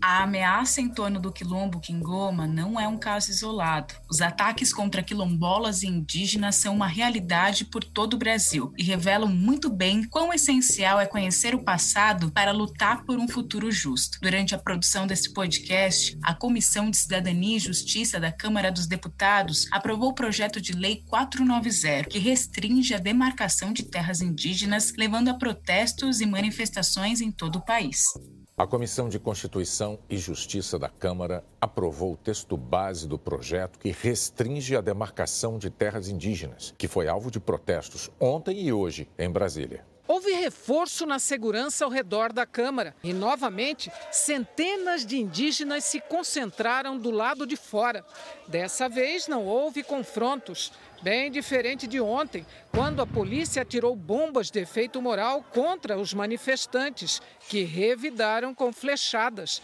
A 0.07 0.21
ameaça 0.21 0.81
em 0.81 0.87
torno 0.87 1.19
do 1.19 1.31
quilombo 1.31 1.79
Quingoma 1.79 2.45
não 2.45 2.79
é 2.79 2.87
um 2.87 2.95
caso 2.95 3.31
isolado. 3.31 3.95
Os 4.07 4.21
ataques 4.21 4.71
contra 4.71 5.01
quilombolas 5.01 5.81
e 5.81 5.87
indígenas 5.87 6.57
são 6.57 6.75
uma 6.75 6.85
realidade 6.85 7.65
por 7.65 7.83
todo 7.83 8.13
o 8.13 8.17
Brasil 8.19 8.71
e 8.77 8.83
revelam 8.83 9.27
muito 9.27 9.67
bem 9.67 10.03
quão 10.03 10.31
essencial 10.31 10.99
é 10.99 11.07
conhecer 11.07 11.55
o 11.55 11.63
passado 11.63 12.31
para 12.31 12.51
lutar 12.51 13.03
por 13.03 13.17
um 13.17 13.27
futuro 13.27 13.71
justo. 13.71 14.19
Durante 14.21 14.53
a 14.53 14.59
produção 14.59 15.07
desse 15.07 15.33
podcast, 15.33 16.15
a 16.21 16.35
Comissão 16.35 16.91
de 16.91 16.97
Cidadania 16.97 17.57
e 17.57 17.59
Justiça 17.59 18.19
da 18.19 18.31
Câmara 18.31 18.71
dos 18.71 18.85
Deputados 18.85 19.67
aprovou 19.71 20.09
o 20.09 20.15
projeto 20.15 20.61
de 20.61 20.73
lei 20.73 21.03
490, 21.07 22.09
que 22.09 22.19
restringe 22.19 22.93
a 22.93 22.99
demarcação 22.99 23.73
de 23.73 23.81
terras 23.81 24.21
indígenas, 24.21 24.93
levando 24.95 25.29
a 25.29 25.33
protestos 25.33 26.21
e 26.21 26.27
manifestações 26.27 27.21
em 27.21 27.31
todo 27.31 27.55
o 27.55 27.65
país. 27.65 28.13
A 28.57 28.65
Comissão 28.65 29.09
de 29.09 29.19
Constituição 29.19 29.99
e 30.09 30.17
Justiça 30.17 30.79
da 30.79 30.87
Câmara 30.87 31.43
aprovou 31.59 32.13
o 32.13 32.17
texto 32.17 32.55
base 32.55 33.05
do 33.05 33.19
projeto 33.19 33.77
que 33.77 33.91
restringe 33.91 34.77
a 34.77 34.81
demarcação 34.81 35.57
de 35.57 35.69
terras 35.69 36.07
indígenas, 36.07 36.73
que 36.77 36.87
foi 36.87 37.09
alvo 37.09 37.29
de 37.29 37.37
protestos 37.37 38.09
ontem 38.17 38.61
e 38.61 38.71
hoje 38.71 39.09
em 39.19 39.29
Brasília. 39.29 39.85
Houve 40.07 40.31
reforço 40.33 41.05
na 41.05 41.17
segurança 41.17 41.83
ao 41.83 41.89
redor 41.89 42.31
da 42.31 42.45
Câmara 42.45 42.95
e, 43.03 43.11
novamente, 43.11 43.91
centenas 44.11 45.03
de 45.05 45.17
indígenas 45.17 45.83
se 45.85 45.99
concentraram 45.99 46.97
do 46.97 47.09
lado 47.09 47.47
de 47.47 47.55
fora. 47.55 48.05
Dessa 48.47 48.87
vez, 48.87 49.27
não 49.27 49.45
houve 49.45 49.81
confrontos. 49.81 50.71
Bem 51.01 51.31
diferente 51.31 51.87
de 51.87 51.99
ontem, 51.99 52.45
quando 52.71 53.01
a 53.01 53.07
polícia 53.07 53.63
atirou 53.63 53.95
bombas 53.95 54.51
de 54.51 54.59
efeito 54.59 55.01
moral 55.01 55.43
contra 55.51 55.97
os 55.97 56.13
manifestantes, 56.13 57.21
que 57.49 57.63
revidaram 57.63 58.53
com 58.53 58.71
flechadas. 58.71 59.61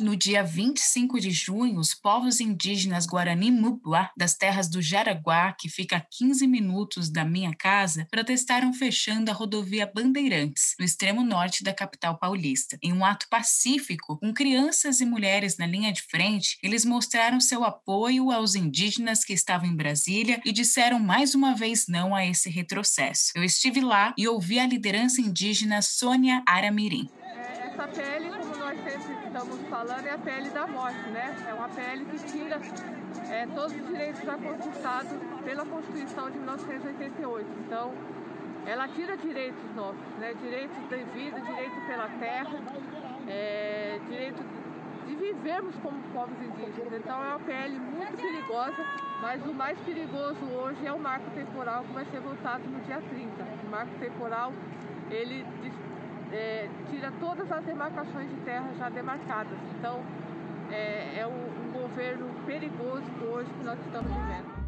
No 0.00 0.16
dia 0.16 0.42
25 0.42 1.20
de 1.20 1.30
junho, 1.30 1.78
os 1.78 1.92
povos 1.92 2.40
indígenas 2.40 3.04
Guarani 3.04 3.50
Mubuá, 3.50 4.10
das 4.16 4.34
terras 4.34 4.66
do 4.66 4.80
Jaraguá, 4.80 5.52
que 5.52 5.68
fica 5.68 5.98
a 5.98 6.00
15 6.00 6.46
minutos 6.46 7.10
da 7.10 7.22
minha 7.22 7.52
casa, 7.54 8.06
protestaram 8.10 8.72
fechando 8.72 9.30
a 9.30 9.34
rodovia 9.34 9.90
Bandeirantes, 9.94 10.74
no 10.78 10.86
extremo 10.86 11.22
norte 11.22 11.62
da 11.62 11.74
capital 11.74 12.18
paulista. 12.18 12.78
Em 12.82 12.94
um 12.94 13.04
ato 13.04 13.26
pacífico, 13.28 14.18
com 14.18 14.32
crianças 14.32 15.02
e 15.02 15.04
mulheres 15.04 15.58
na 15.58 15.66
linha 15.66 15.92
de 15.92 16.00
frente, 16.00 16.56
eles 16.62 16.86
mostraram 16.86 17.38
seu 17.38 17.62
apoio 17.62 18.30
aos 18.30 18.54
indígenas 18.54 19.22
que 19.22 19.34
estavam 19.34 19.68
em 19.68 19.76
Brasília 19.76 20.40
e 20.46 20.52
disseram 20.52 20.98
mais 20.98 21.34
uma 21.34 21.54
vez 21.54 21.86
não 21.86 22.14
a 22.14 22.24
esse 22.24 22.48
retrocesso. 22.48 23.32
Eu 23.34 23.44
estive 23.44 23.82
lá 23.82 24.14
e 24.16 24.26
ouvi 24.26 24.58
a 24.58 24.66
liderança 24.66 25.20
indígena 25.20 25.82
Sônia 25.82 26.42
Aramirim. 26.46 27.06
É, 27.22 27.66
essa 27.66 27.86
pele, 27.86 28.30
como 28.30 28.56
nós 28.56 28.78
sempre 28.82 29.19
estamos 29.40 29.68
falando 29.68 30.06
é 30.06 30.10
a 30.10 30.18
pele 30.18 30.50
da 30.50 30.66
morte, 30.66 31.08
né? 31.08 31.34
É 31.48 31.54
uma 31.54 31.68
pele 31.70 32.04
que 32.04 32.18
tira 32.30 32.60
é, 33.30 33.46
todos 33.46 33.74
os 33.74 33.86
direitos 33.86 34.20
já 34.22 34.36
conquistados 34.36 35.12
pela 35.42 35.64
Constituição 35.64 36.30
de 36.30 36.38
1988. 36.38 37.48
Então, 37.66 37.92
ela 38.66 38.86
tira 38.88 39.16
direitos 39.16 39.62
nossos, 39.74 39.98
né? 40.18 40.34
Direitos 40.34 40.76
de 40.90 41.04
vida, 41.14 41.40
direito 41.40 41.86
pela 41.86 42.08
terra, 42.18 42.58
é, 43.28 43.98
direito 44.10 44.44
de 45.06 45.16
vivermos 45.16 45.74
como 45.76 45.98
povos 46.12 46.36
indígenas. 46.42 46.92
Então, 46.92 47.24
é 47.24 47.28
uma 47.28 47.40
pele 47.40 47.78
muito 47.78 48.16
perigosa, 48.20 48.84
mas 49.22 49.42
o 49.46 49.54
mais 49.54 49.78
perigoso 49.80 50.44
hoje 50.52 50.86
é 50.86 50.92
o 50.92 50.98
marco 50.98 51.30
temporal 51.30 51.82
que 51.84 51.92
vai 51.94 52.04
ser 52.04 52.20
votado 52.20 52.62
no 52.68 52.78
dia 52.80 53.00
30. 53.00 53.42
O 53.66 53.70
marco 53.70 53.94
temporal, 53.98 54.52
ele 55.10 55.46
é, 56.32 56.68
tira 56.90 57.12
todas 57.20 57.50
as 57.50 57.64
demarcações 57.64 58.28
de 58.30 58.36
terra 58.44 58.72
já 58.78 58.88
demarcadas. 58.88 59.58
Então, 59.78 60.02
é, 60.70 61.18
é 61.18 61.26
um, 61.26 61.68
um 61.68 61.72
governo 61.72 62.28
perigoso 62.46 63.04
hoje 63.32 63.50
que 63.50 63.64
nós 63.64 63.78
estamos 63.84 64.10
vivendo. 64.12 64.60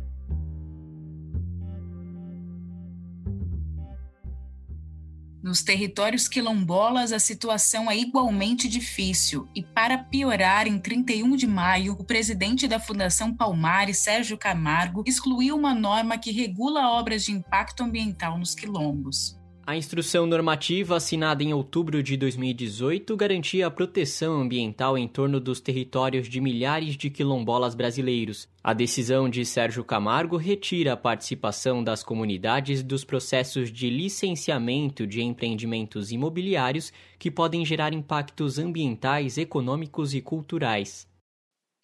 Nos 5.43 5.61
territórios 5.61 6.29
quilombolas, 6.29 7.13
a 7.13 7.19
situação 7.19 7.91
é 7.91 7.97
igualmente 7.97 8.69
difícil. 8.69 9.49
E, 9.53 9.61
para 9.61 9.99
piorar, 9.99 10.69
em 10.69 10.79
31 10.79 11.35
de 11.35 11.49
maio, 11.49 11.95
o 11.99 12.05
presidente 12.05 12.69
da 12.69 12.79
Fundação 12.79 13.35
Palmares, 13.35 13.99
Sérgio 13.99 14.39
Camargo, 14.39 15.03
excluiu 15.05 15.57
uma 15.57 15.75
norma 15.75 16.17
que 16.17 16.31
regula 16.31 16.93
obras 16.93 17.25
de 17.25 17.33
impacto 17.33 17.83
ambiental 17.83 18.39
nos 18.39 18.55
quilombos. 18.55 19.42
A 19.65 19.77
instrução 19.77 20.27
normativa 20.27 20.97
assinada 20.97 21.41
em 21.41 21.55
outubro 21.55 22.03
de 22.03 22.17
2018 22.17 23.17
garantia 23.17 23.69
a 23.69 23.71
proteção 23.71 24.41
ambiental 24.41 24.99
em 24.99 25.07
torno 25.07 25.39
dos 25.39 25.61
territórios 25.61 26.29
de 26.29 26.41
milhares 26.41 26.97
de 26.97 27.09
quilombolas 27.09 27.73
brasileiros. 27.73 28.49
A 28.63 28.73
decisão 28.73 29.29
de 29.29 29.45
Sérgio 29.45 29.85
Camargo 29.85 30.37
retira 30.37 30.95
a 30.95 30.97
participação 30.97 31.83
das 31.83 32.03
comunidades 32.03 32.83
dos 32.83 33.05
processos 33.05 33.71
de 33.71 33.89
licenciamento 33.89 35.07
de 35.07 35.23
empreendimentos 35.23 36.11
imobiliários 36.11 36.93
que 37.17 37.31
podem 37.31 37.65
gerar 37.65 37.95
impactos 37.95 38.59
ambientais, 38.59 39.39
econômicos 39.39 40.13
e 40.13 40.21
culturais. 40.21 41.07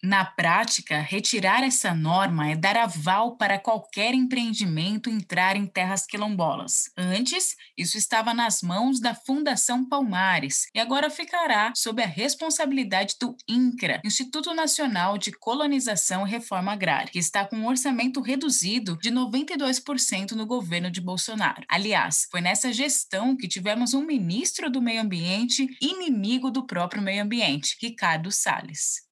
Na 0.01 0.23
prática, 0.23 1.01
retirar 1.01 1.61
essa 1.61 1.93
norma 1.93 2.49
é 2.49 2.55
dar 2.55 2.77
aval 2.77 3.35
para 3.35 3.59
qualquer 3.59 4.13
empreendimento 4.13 5.09
entrar 5.09 5.57
em 5.57 5.65
terras 5.65 6.05
quilombolas. 6.05 6.89
Antes, 6.97 7.57
isso 7.77 7.97
estava 7.97 8.33
nas 8.33 8.61
mãos 8.61 9.01
da 9.01 9.13
Fundação 9.13 9.87
Palmares 9.87 10.67
e 10.73 10.79
agora 10.79 11.09
ficará 11.09 11.73
sob 11.75 12.01
a 12.01 12.07
responsabilidade 12.07 13.15
do 13.19 13.35
INCRA, 13.45 13.99
Instituto 14.05 14.53
Nacional 14.53 15.17
de 15.17 15.33
Colonização 15.33 16.25
e 16.25 16.29
Reforma 16.29 16.71
Agrária, 16.71 17.11
que 17.11 17.19
está 17.19 17.45
com 17.45 17.57
um 17.57 17.67
orçamento 17.67 18.21
reduzido 18.21 18.97
de 19.01 19.11
92% 19.11 20.31
no 20.31 20.45
governo 20.45 20.89
de 20.89 21.01
Bolsonaro. 21.01 21.65
Aliás, 21.67 22.25
foi 22.31 22.39
nessa 22.39 22.71
gestão 22.71 23.35
que 23.35 23.49
tivemos 23.49 23.93
um 23.93 24.05
ministro 24.05 24.69
do 24.69 24.81
Meio 24.81 25.01
Ambiente 25.01 25.67
inimigo 25.81 26.49
do 26.49 26.65
próprio 26.65 27.01
meio 27.01 27.21
ambiente, 27.21 27.77
Ricardo 27.81 28.31
Salles 28.31 29.09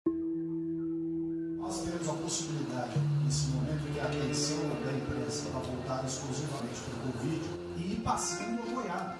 nós 1.67 1.79
temos 1.79 2.09
a 2.09 2.13
possibilidade, 2.13 2.93
nesse 3.25 3.49
momento, 3.49 3.93
que 3.93 3.99
a 3.99 4.05
atenção 4.05 4.59
da 4.85 4.93
imprensa 4.93 5.49
está 5.49 5.59
voltada 5.59 6.07
exclusivamente 6.07 6.81
para 6.81 7.09
o 7.09 7.13
Covid 7.13 7.43
e 7.77 7.93
ir 7.93 8.03
passando 8.05 8.63
a 8.63 8.73
boiada 8.73 9.17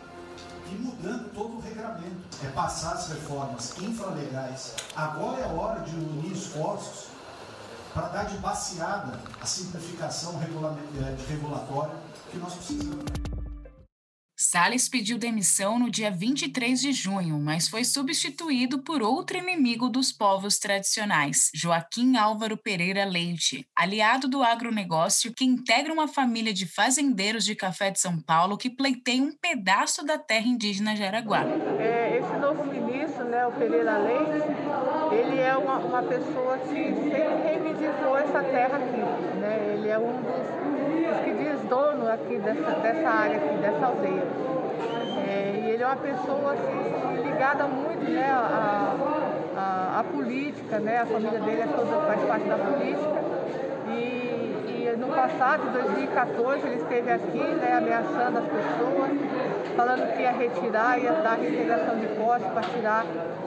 e 0.71 0.75
mudando 0.77 1.35
todo 1.35 1.57
o 1.57 1.61
regramento. 1.61 2.17
É 2.45 2.49
passar 2.51 2.93
as 2.93 3.09
reformas 3.09 3.77
infralegais. 3.81 4.75
Agora 4.95 5.41
é 5.41 5.45
a 5.45 5.49
hora 5.49 5.81
de 5.81 5.97
unir 5.97 6.33
esforços 6.33 7.09
para 7.93 8.09
dar 8.09 8.25
de 8.27 8.39
baseada 8.39 9.21
a 9.41 9.47
simplificação 9.47 10.39
regulatória 11.29 11.97
que 12.31 12.39
nós 12.39 12.55
precisamos. 12.55 13.26
Salles 14.49 14.89
pediu 14.89 15.19
demissão 15.19 15.77
no 15.77 15.91
dia 15.91 16.09
23 16.09 16.81
de 16.81 16.93
junho, 16.93 17.37
mas 17.37 17.67
foi 17.67 17.83
substituído 17.83 18.79
por 18.79 19.03
outro 19.03 19.37
inimigo 19.37 19.89
dos 19.89 20.13
povos 20.13 20.57
tradicionais, 20.57 21.51
Joaquim 21.53 22.17
Álvaro 22.17 22.57
Pereira 22.57 23.05
Leite, 23.05 23.67
aliado 23.75 24.29
do 24.29 24.45
agronegócio 24.45 25.35
que 25.35 25.45
integra 25.45 25.93
uma 25.93 26.07
família 26.07 26.55
de 26.55 26.65
fazendeiros 26.65 27.45
de 27.45 27.57
café 27.57 27.91
de 27.91 27.99
São 27.99 28.21
Paulo 28.21 28.57
que 28.57 28.71
pleiteia 28.71 29.21
um 29.21 29.33
pedaço 29.37 30.07
da 30.07 30.17
terra 30.17 30.47
indígena 30.47 30.95
Jaraguá. 30.95 31.43
É, 31.81 32.17
esse 32.17 32.37
novo 32.39 32.65
ministro, 32.67 33.25
né, 33.25 33.45
o 33.49 33.51
Pereira 33.51 33.99
Leite, 33.99 34.47
ele 35.11 35.41
é 35.41 35.57
uma, 35.57 35.79
uma 35.79 36.03
pessoa 36.05 36.57
que 36.59 36.69
sempre 36.69 37.35
reivindicou 37.43 38.17
essa 38.17 38.45
terra 38.45 38.77
aqui. 38.77 39.39
Né? 39.41 39.75
Ele 39.75 39.89
é 39.89 39.99
um 39.99 40.23
dos, 40.23 40.86
que 41.25 41.33
diz 41.33 41.61
dono 41.69 42.11
aqui 42.11 42.39
dessa, 42.39 42.71
dessa 42.81 43.09
área 43.09 43.37
aqui, 43.37 43.57
dessa 43.57 43.87
aldeia. 43.87 44.23
É, 45.29 45.61
e 45.63 45.71
ele 45.71 45.83
é 45.83 45.87
uma 45.87 45.97
pessoa 45.97 46.53
assim, 46.53 47.23
ligada 47.25 47.67
muito 47.67 48.11
né, 48.11 48.31
à, 48.31 48.95
à, 49.57 50.01
à, 50.01 50.05
política, 50.05 50.79
né? 50.79 50.99
a 50.99 51.07
família 51.07 51.41
dele 51.41 51.63
é 51.63 51.67
toda, 51.67 52.01
faz 52.07 52.23
parte 52.23 52.49
da 52.49 52.57
política. 52.59 53.26
No 54.99 55.09
passado, 55.09 55.69
em 55.69 55.73
2014, 55.73 56.67
ele 56.67 56.77
esteve 56.77 57.13
aqui 57.13 57.39
né, 57.39 57.75
ameaçando 57.77 58.39
as 58.39 58.45
pessoas, 58.45 59.11
falando 59.77 60.15
que 60.15 60.23
ia 60.23 60.33
retirar, 60.33 60.99
ia 60.99 61.13
dar 61.13 61.35
reintegração 61.35 62.01
de 62.01 62.07
posse 62.17 62.45
para 62.45 62.63
tirar 62.63 63.05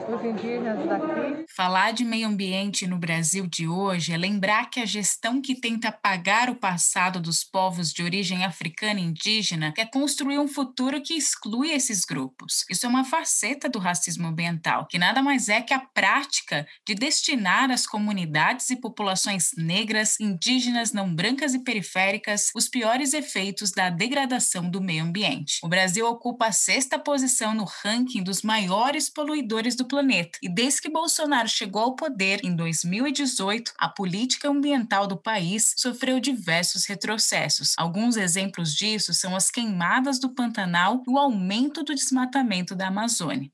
os 0.08 0.24
indígenas 0.24 0.78
daqui. 0.86 1.44
Falar 1.56 1.92
de 1.92 2.04
meio 2.04 2.28
ambiente 2.28 2.86
no 2.86 2.98
Brasil 2.98 3.46
de 3.46 3.66
hoje 3.66 4.12
é 4.12 4.16
lembrar 4.16 4.70
que 4.70 4.80
a 4.80 4.86
gestão 4.86 5.40
que 5.40 5.54
tenta 5.54 5.88
apagar 5.88 6.48
o 6.50 6.54
passado 6.54 7.20
dos 7.20 7.44
povos 7.44 7.92
de 7.92 8.02
origem 8.02 8.44
africana 8.44 9.00
e 9.00 9.04
indígena 9.04 9.72
quer 9.72 9.90
construir 9.90 10.38
um 10.38 10.48
futuro 10.48 11.02
que 11.02 11.14
exclui 11.14 11.70
esses 11.70 12.04
grupos. 12.04 12.64
Isso 12.70 12.86
é 12.86 12.88
uma 12.88 13.04
faceta 13.04 13.68
do 13.68 13.78
racismo 13.78 14.28
ambiental, 14.28 14.86
que 14.88 14.98
nada 14.98 15.22
mais 15.22 15.48
é 15.48 15.60
que 15.60 15.74
a 15.74 15.80
prática 15.80 16.66
de 16.86 16.94
destinar 16.94 17.70
às 17.70 17.86
comunidades 17.86 18.70
e 18.70 18.76
populações 18.76 19.50
negras, 19.56 20.18
indígenas, 20.20 20.92
não 20.92 21.12
brancas 21.14 21.39
e 21.54 21.58
periféricas 21.58 22.50
os 22.54 22.68
piores 22.68 23.12
efeitos 23.12 23.70
da 23.70 23.90
degradação 23.90 24.68
do 24.68 24.80
meio 24.80 25.04
ambiente. 25.04 25.58
O 25.62 25.68
Brasil 25.68 26.06
ocupa 26.06 26.46
a 26.46 26.52
sexta 26.52 26.98
posição 26.98 27.54
no 27.54 27.64
ranking 27.64 28.22
dos 28.22 28.42
maiores 28.42 29.08
poluidores 29.08 29.74
do 29.74 29.86
planeta. 29.86 30.38
E 30.42 30.48
desde 30.48 30.82
que 30.82 30.90
Bolsonaro 30.90 31.48
chegou 31.48 31.82
ao 31.82 31.96
poder 31.96 32.44
em 32.44 32.54
2018, 32.54 33.72
a 33.78 33.88
política 33.88 34.48
ambiental 34.48 35.06
do 35.06 35.16
país 35.16 35.74
sofreu 35.76 36.20
diversos 36.20 36.84
retrocessos. 36.84 37.74
Alguns 37.76 38.16
exemplos 38.16 38.74
disso 38.74 39.14
são 39.14 39.34
as 39.34 39.50
queimadas 39.50 40.18
do 40.18 40.34
Pantanal 40.34 41.02
e 41.06 41.10
o 41.10 41.18
aumento 41.18 41.82
do 41.82 41.94
desmatamento 41.94 42.74
da 42.74 42.88
Amazônia. 42.88 43.50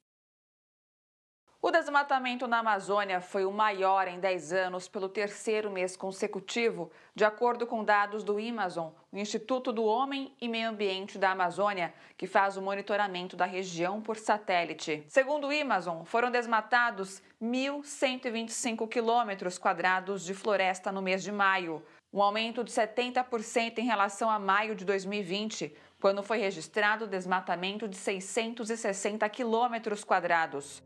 O 1.67 1.71
desmatamento 1.73 2.47
na 2.47 2.61
Amazônia 2.61 3.21
foi 3.21 3.45
o 3.45 3.51
maior 3.51 4.07
em 4.07 4.21
10 4.21 4.53
anos 4.53 4.87
pelo 4.87 5.09
terceiro 5.09 5.69
mês 5.69 5.97
consecutivo, 5.97 6.93
de 7.13 7.25
acordo 7.25 7.67
com 7.67 7.83
dados 7.83 8.23
do 8.23 8.39
Amazon, 8.39 8.93
o 9.11 9.19
Instituto 9.19 9.73
do 9.73 9.83
Homem 9.83 10.33
e 10.41 10.47
Meio 10.47 10.69
Ambiente 10.69 11.19
da 11.19 11.33
Amazônia, 11.33 11.93
que 12.17 12.29
faz 12.29 12.57
o 12.57 12.63
monitoramento 12.63 13.35
da 13.35 13.47
região 13.47 14.01
por 14.01 14.17
satélite. 14.17 15.05
Segundo 15.09 15.49
o 15.49 15.61
Amazon, 15.61 16.05
foram 16.05 16.31
desmatados 16.31 17.21
1.125 17.43 18.89
quilômetros 18.89 19.59
quadrados 19.59 20.25
de 20.25 20.35
floresta 20.35 20.93
no 20.93 21.03
mês 21.03 21.21
de 21.21 21.33
maio, 21.33 21.85
um 22.13 22.23
aumento 22.23 22.63
de 22.63 22.71
70% 22.71 23.79
em 23.79 23.87
relação 23.87 24.31
a 24.31 24.39
maio 24.39 24.77
de 24.77 24.85
2020, 24.85 25.75
quando 26.01 26.23
foi 26.23 26.39
registrado 26.39 27.07
o 27.07 27.09
desmatamento 27.09 27.89
de 27.89 27.97
660 27.97 29.29
quilômetros 29.31 30.05
quadrados. 30.05 30.81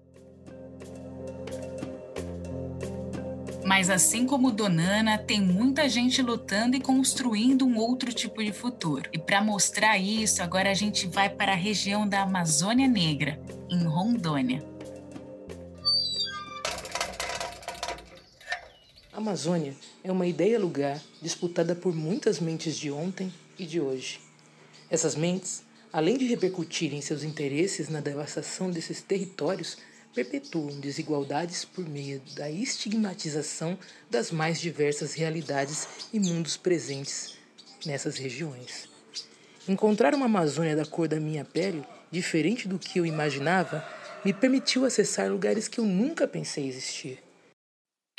Mas 3.71 3.89
assim 3.89 4.27
como 4.27 4.51
Donana, 4.51 5.17
tem 5.17 5.41
muita 5.41 5.89
gente 5.89 6.21
lutando 6.21 6.75
e 6.75 6.81
construindo 6.81 7.65
um 7.65 7.77
outro 7.77 8.13
tipo 8.13 8.43
de 8.43 8.53
futuro. 8.53 9.09
E 9.13 9.17
para 9.17 9.41
mostrar 9.41 9.97
isso, 9.97 10.43
agora 10.43 10.73
a 10.73 10.75
gente 10.75 11.07
vai 11.07 11.31
para 11.31 11.53
a 11.53 11.55
região 11.55 12.05
da 12.07 12.23
Amazônia 12.23 12.89
Negra, 12.89 13.41
em 13.71 13.85
Rondônia. 13.85 14.61
A 19.13 19.19
Amazônia 19.19 19.77
é 20.03 20.11
uma 20.11 20.27
ideia-lugar 20.27 21.01
disputada 21.23 21.73
por 21.77 21.95
muitas 21.95 22.41
mentes 22.41 22.77
de 22.77 22.91
ontem 22.91 23.33
e 23.57 23.65
de 23.65 23.81
hoje. 23.81 24.19
Essas 24.91 25.15
mentes, 25.15 25.63
além 25.93 26.19
de 26.19 26.27
repercutirem 26.27 27.01
seus 27.01 27.23
interesses 27.23 27.89
na 27.89 28.01
devastação 28.01 28.69
desses 28.69 29.01
territórios, 29.01 29.79
perpetuam 30.15 30.81
desigualdades 30.81 31.65
por 31.65 31.89
meio 31.89 32.21
da 32.35 32.51
estigmatização 32.51 33.79
das 34.11 34.31
mais 34.31 34.61
diversas 34.61 35.15
realidades 35.15 35.89
e 36.13 36.19
mundos 36.19 36.57
presentes 36.57 37.37
nessas 37.87 38.17
regiões. 38.17 38.89
Encontrar 39.69 40.15
uma 40.15 40.27
Amazônia 40.27 40.75
da 40.75 40.85
cor 40.85 41.07
da 41.07 41.21
minha 41.21 41.45
pele, 41.45 41.85
diferente 42.11 42.67
do 42.67 42.79
que 42.79 42.99
eu 42.99 43.07
imaginava, 43.07 43.87
me 44.25 44.33
permitiu 44.33 44.85
acessar 44.85 45.31
lugares 45.31 45.69
que 45.69 45.79
eu 45.79 45.85
nunca 45.85 46.27
pensei 46.27 46.67
existir. 46.67 47.23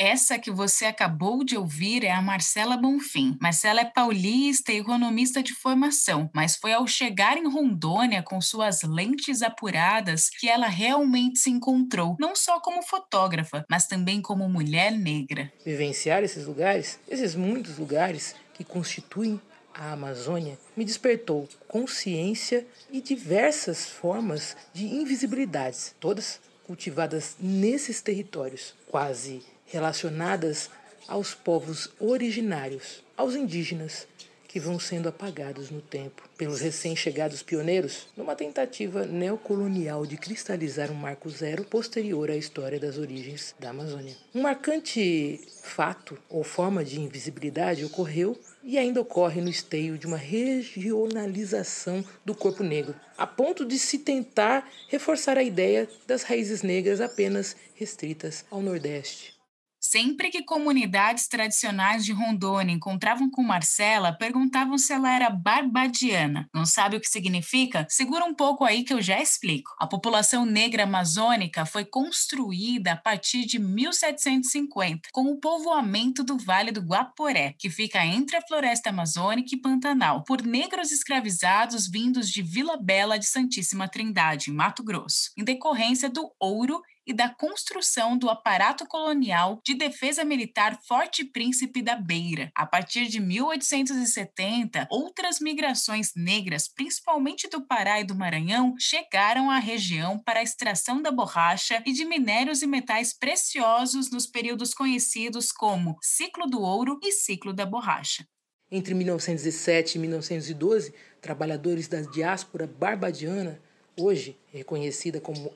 Essa 0.04 0.40
que 0.40 0.50
você 0.50 0.86
acabou 0.86 1.44
de 1.44 1.56
ouvir 1.56 2.04
é 2.04 2.10
a 2.10 2.24
Marcela 2.24 2.76
Bonfim. 2.76 3.38
Marcela 3.40 3.82
é 3.82 3.86
paulista 3.86 4.72
e 4.72 4.80
economista 4.80 5.44
de 5.44 5.54
formação, 5.54 6.28
mas 6.34 6.56
foi 6.56 6.74
ao 6.74 6.88
chegar 6.88 7.38
em 7.38 7.48
Rondônia 7.48 8.24
com 8.24 8.42
suas 8.42 8.82
lentes 8.82 9.44
apuradas 9.44 10.28
que 10.28 10.50
ela 10.50 10.66
realmente 10.66 11.38
se 11.38 11.52
encontrou, 11.52 12.18
não 12.20 12.36
só 12.36 12.60
como 12.60 12.82
fotógrafa, 12.82 13.64
mas 13.70 13.86
também 13.86 14.24
como 14.24 14.50
mulher 14.50 14.92
negra. 14.92 15.54
Vivenciar 15.64 16.24
esses 16.24 16.48
lugares, 16.48 17.00
esses 17.08 17.36
muitos 17.36 17.78
lugares 17.78 18.34
que 18.56 18.64
constituem 18.64 19.40
a 19.72 19.92
Amazônia, 19.92 20.58
me 20.76 20.84
despertou 20.84 21.48
consciência 21.68 22.66
e 22.92 23.02
diversas 23.02 23.86
formas 23.86 24.58
de 24.74 24.84
invisibilidades, 24.84 25.94
todas 26.00 26.40
cultivadas 26.66 27.36
nesses 27.40 28.02
territórios, 28.02 28.74
quase 28.88 29.44
relacionadas 29.72 30.70
aos 31.08 31.34
povos 31.34 31.90
originários, 32.00 33.04
aos 33.18 33.36
indígenas, 33.36 34.08
que 34.52 34.60
vão 34.60 34.78
sendo 34.78 35.08
apagados 35.08 35.70
no 35.70 35.80
tempo 35.80 36.30
pelos 36.38 36.60
recém-chegados 36.60 37.42
pioneiros, 37.42 38.10
numa 38.18 38.36
tentativa 38.36 39.06
neocolonial 39.06 40.06
de 40.06 40.18
cristalizar 40.18 40.92
um 40.92 40.96
marco 40.96 41.30
zero 41.30 41.64
posterior 41.64 42.30
à 42.30 42.36
história 42.36 42.78
das 42.78 42.98
origens 42.98 43.56
da 43.58 43.70
Amazônia. 43.70 44.14
Um 44.36 44.42
marcante 44.42 45.40
fato 45.64 46.18
ou 46.30 46.44
forma 46.44 46.84
de 46.84 47.00
invisibilidade 47.00 47.86
ocorreu 47.86 48.38
e 48.62 48.78
ainda 48.78 49.00
ocorre 49.00 49.40
no 49.40 49.50
esteio 49.50 49.98
de 49.98 50.06
uma 50.06 50.18
regionalização 50.18 52.04
do 52.26 52.36
corpo 52.36 52.62
negro, 52.62 52.94
a 53.18 53.26
ponto 53.26 53.66
de 53.66 53.80
se 53.80 54.00
tentar 54.00 54.70
reforçar 54.90 55.38
a 55.38 55.44
ideia 55.44 55.88
das 56.06 56.24
raízes 56.24 56.62
negras 56.62 57.00
apenas 57.00 57.56
restritas 57.74 58.44
ao 58.52 58.62
Nordeste. 58.62 59.41
Sempre 59.84 60.30
que 60.30 60.44
comunidades 60.44 61.28
tradicionais 61.28 62.06
de 62.06 62.12
Rondônia 62.12 62.72
encontravam 62.72 63.32
com 63.32 63.42
Marcela, 63.42 64.14
perguntavam 64.14 64.78
se 64.78 64.94
ela 64.94 65.12
era 65.12 65.28
barbadiana. 65.28 66.48
Não 66.54 66.68
sabe 66.68 66.98
o 66.98 67.02
que 67.02 67.10
significa? 67.10 67.88
Segura 67.90 68.24
um 68.24 68.36
pouco 68.36 68.64
aí 68.64 68.84
que 68.84 68.94
eu 68.94 69.02
já 69.02 69.20
explico. 69.20 69.72
A 69.80 69.88
população 69.88 70.46
negra 70.46 70.84
amazônica 70.84 71.66
foi 71.66 71.84
construída 71.84 72.92
a 72.92 72.96
partir 72.96 73.44
de 73.46 73.58
1750, 73.58 75.10
com 75.12 75.32
o 75.32 75.40
povoamento 75.40 76.24
do 76.24 76.38
Vale 76.38 76.72
do 76.72 76.82
Guaporé, 76.82 77.56
que 77.58 77.70
fica 77.70 78.06
entre 78.06 78.38
a 78.38 78.42
floresta 78.48 78.92
amazônica 78.92 79.56
e 79.56 79.60
Pantanal, 79.60 80.24
por 80.24 80.44
negros 80.44 80.92
escravizados 80.92 81.90
vindos 81.90 82.30
de 82.30 82.44
Vila 82.44 82.78
Bela 82.78 83.18
de 83.18 83.26
Santíssima 83.26 83.88
Trindade, 83.88 84.52
Mato 84.52 84.84
Grosso, 84.84 85.32
em 85.36 85.44
decorrência 85.44 86.08
do 86.08 86.32
ouro 86.40 86.80
e 87.06 87.14
da 87.14 87.30
construção 87.30 88.18
do 88.18 88.30
aparato 88.30 88.86
colonial 88.88 89.60
de 89.66 89.74
defesa 89.74 90.24
militar 90.24 90.80
Forte 90.88 91.26
Príncipe 91.26 91.82
da 91.82 91.96
Beira. 91.96 92.52
A 92.56 92.66
partir 92.66 93.08
de 93.08 93.20
1870, 93.20 94.88
outras 94.90 95.40
migrações 95.40 96.12
negras, 96.16 96.68
principalmente 96.68 97.50
do 97.50 97.66
Pará 97.66 98.00
e 98.00 98.04
do 98.04 98.16
Maranhão, 98.16 98.76
chegaram 98.78 99.50
à 99.50 99.58
região 99.58 100.20
para 100.20 100.40
a 100.40 100.44
extração 100.44 101.02
da 101.02 101.12
borracha 101.12 101.82
e 101.86 101.92
de 101.92 102.06
minérios 102.06 102.62
e 102.62 102.68
metais 102.68 103.14
preciosos 103.18 104.12
nos 104.12 104.28
períodos 104.28 104.74
conhecidos 104.74 105.52
como 105.52 105.98
Ciclo 106.02 106.48
do 106.48 106.62
Ouro 106.62 107.00
e 107.04 107.12
Ciclo 107.12 107.54
da 107.54 107.66
Borracha. 107.66 108.26
Entre 108.72 108.94
1907 108.94 109.96
e 109.96 110.00
1912, 110.00 110.94
trabalhadores 111.20 111.90
da 111.90 112.02
diáspora 112.02 112.66
barbadiana 112.66 113.62
hoje 113.98 114.38
reconhecida 114.52 115.20
como 115.20 115.54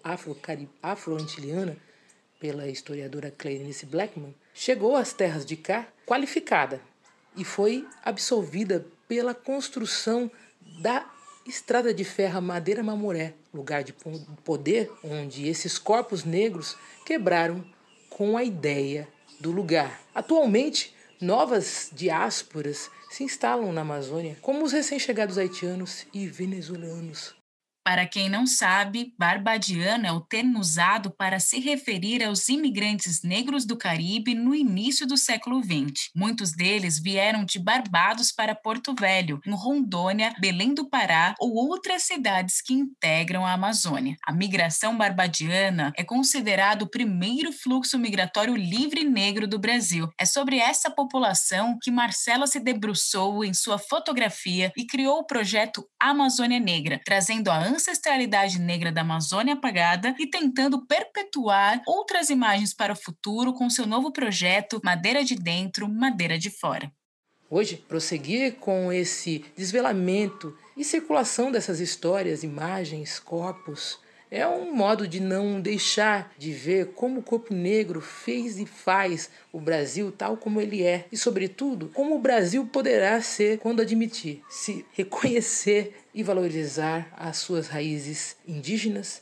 afro-antiliana 0.82 1.78
pela 2.40 2.68
historiadora 2.68 3.32
Clarice 3.32 3.86
Blackman, 3.86 4.36
chegou 4.54 4.96
às 4.96 5.14
terras 5.14 5.46
de 5.46 5.56
cá 5.56 5.88
qualificada 6.06 6.82
e 7.36 7.44
foi 7.44 7.88
absolvida 8.04 8.86
pela 9.08 9.34
construção 9.34 10.30
da 10.82 11.10
Estrada 11.46 11.94
de 11.94 12.04
Ferro 12.04 12.42
Madeira 12.42 12.82
Mamoré, 12.82 13.34
lugar 13.54 13.84
de 13.84 13.94
poder 14.44 14.92
onde 15.04 15.48
esses 15.48 15.78
corpos 15.78 16.24
negros 16.24 16.76
quebraram 17.06 17.64
com 18.10 18.36
a 18.36 18.44
ideia 18.44 19.08
do 19.40 19.52
lugar. 19.52 20.02
Atualmente, 20.14 20.96
novas 21.22 21.90
diásporas 21.94 22.90
se 23.12 23.24
instalam 23.24 23.72
na 23.72 23.82
Amazônia, 23.82 24.38
como 24.42 24.66
os 24.66 24.72
recém-chegados 24.72 25.38
haitianos 25.38 26.08
e 26.14 26.26
venezuelanos. 26.26 27.36
Para 27.86 28.08
quem 28.08 28.30
não 28.30 28.48
sabe, 28.48 29.14
barbadiano 29.16 30.08
é 30.08 30.12
o 30.12 30.20
termo 30.20 30.60
usado 30.60 31.12
para 31.12 31.40
se 31.40 31.60
referir 31.60 32.24
aos 32.24 32.50
imigrantes 32.50 33.22
negros 33.22 33.64
do 33.64 33.78
Caribe 33.78 34.34
no 34.34 34.56
início 34.56 35.06
do 35.06 35.16
século 35.16 35.62
XX. 35.64 36.10
Muitos 36.16 36.52
deles 36.52 36.98
vieram 36.98 37.46
de 37.46 37.60
Barbados 37.60 38.32
para 38.32 38.56
Porto 38.56 38.96
Velho, 39.00 39.40
em 39.46 39.52
Rondônia, 39.52 40.34
Belém 40.40 40.74
do 40.74 40.90
Pará 40.90 41.36
ou 41.40 41.54
outras 41.54 42.02
cidades 42.02 42.60
que 42.60 42.74
integram 42.74 43.46
a 43.46 43.54
Amazônia. 43.54 44.16
A 44.26 44.34
migração 44.34 44.98
barbadiana 44.98 45.94
é 45.96 46.04
considerado 46.04 46.82
o 46.82 46.90
primeiro 46.90 47.54
fluxo 47.54 48.00
migratório 48.00 48.56
livre 48.56 49.04
negro 49.04 49.48
do 49.48 49.60
Brasil. 49.60 50.10
É 50.20 50.26
sobre 50.26 50.58
essa 50.58 50.90
população 50.90 51.78
que 51.80 51.92
Marcela 51.92 52.48
se 52.48 52.60
debruçou 52.60 53.46
em 53.46 53.54
sua 53.54 53.78
fotografia 53.78 54.74
e 54.76 54.88
criou 54.88 55.20
o 55.20 55.28
projeto 55.28 55.88
Amazônia 56.02 56.60
Negra, 56.60 57.00
trazendo 57.06 57.52
a 57.52 57.75
ancestralidade 57.76 58.60
negra 58.60 58.92
da 58.92 59.02
Amazônia 59.02 59.54
apagada 59.54 60.16
e 60.20 60.28
tentando 60.28 60.86
perpetuar 60.86 61.82
outras 61.86 62.30
imagens 62.30 62.74
para 62.74 62.94
o 62.94 62.96
futuro 62.96 63.54
com 63.54 63.70
seu 63.70 63.86
novo 63.86 64.12
projeto 64.12 64.82
Madeira 64.84 65.24
de 65.24 65.36
Dentro, 65.36 65.88
Madeira 65.88 66.38
de 66.38 66.50
Fora. 66.50 66.92
Hoje, 67.50 67.78
prosseguir 67.78 68.56
com 68.56 68.92
esse 68.92 69.46
desvelamento 69.56 70.58
e 70.76 70.84
circulação 70.84 71.52
dessas 71.52 71.80
histórias, 71.80 72.44
imagens, 72.44 73.20
corpos, 73.20 74.00
é 74.30 74.48
um 74.48 74.74
modo 74.74 75.08
de 75.08 75.20
não 75.20 75.62
deixar 75.62 76.34
de 76.38 76.52
ver 76.52 76.88
como 76.94 77.20
o 77.20 77.24
corpo 77.24 77.54
negro 77.54 78.02
fez 78.02 78.60
e 78.60 78.66
faz 78.66 79.30
o 79.52 79.60
Brasil 79.60 80.12
tal 80.12 80.36
como 80.36 80.60
ele 80.60 80.84
é 80.84 81.06
e, 81.12 81.18
sobretudo, 81.18 81.90
como 81.94 82.16
o 82.16 82.20
Brasil 82.20 82.66
poderá 82.66 83.22
ser 83.22 83.60
quando 83.60 83.82
admitir, 83.82 84.42
se 84.50 84.86
reconhecer 84.94 85.96
e 86.14 86.24
valorizar 86.24 87.14
as 87.16 87.38
suas 87.38 87.68
raízes 87.68 88.36
indígenas 88.48 89.22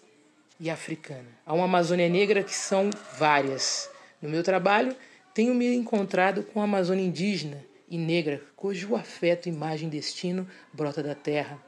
e 0.59 0.69
africanas. 0.69 1.33
Há 1.45 1.53
uma 1.53 1.65
Amazônia 1.65 2.07
Negra 2.07 2.43
que 2.43 2.55
são 2.55 2.89
várias. 3.17 3.89
No 4.21 4.29
meu 4.29 4.43
trabalho, 4.43 4.95
tenho 5.33 5.53
me 5.53 5.67
encontrado 5.75 6.43
com 6.43 6.61
a 6.61 6.63
Amazônia 6.63 7.03
indígena 7.03 7.63
e 7.89 7.97
negra, 7.97 8.41
cujo 8.55 8.95
afeto, 8.95 9.49
imagem 9.49 9.87
e 9.87 9.91
destino 9.91 10.47
brota 10.71 11.03
da 11.03 11.13
terra. 11.13 11.61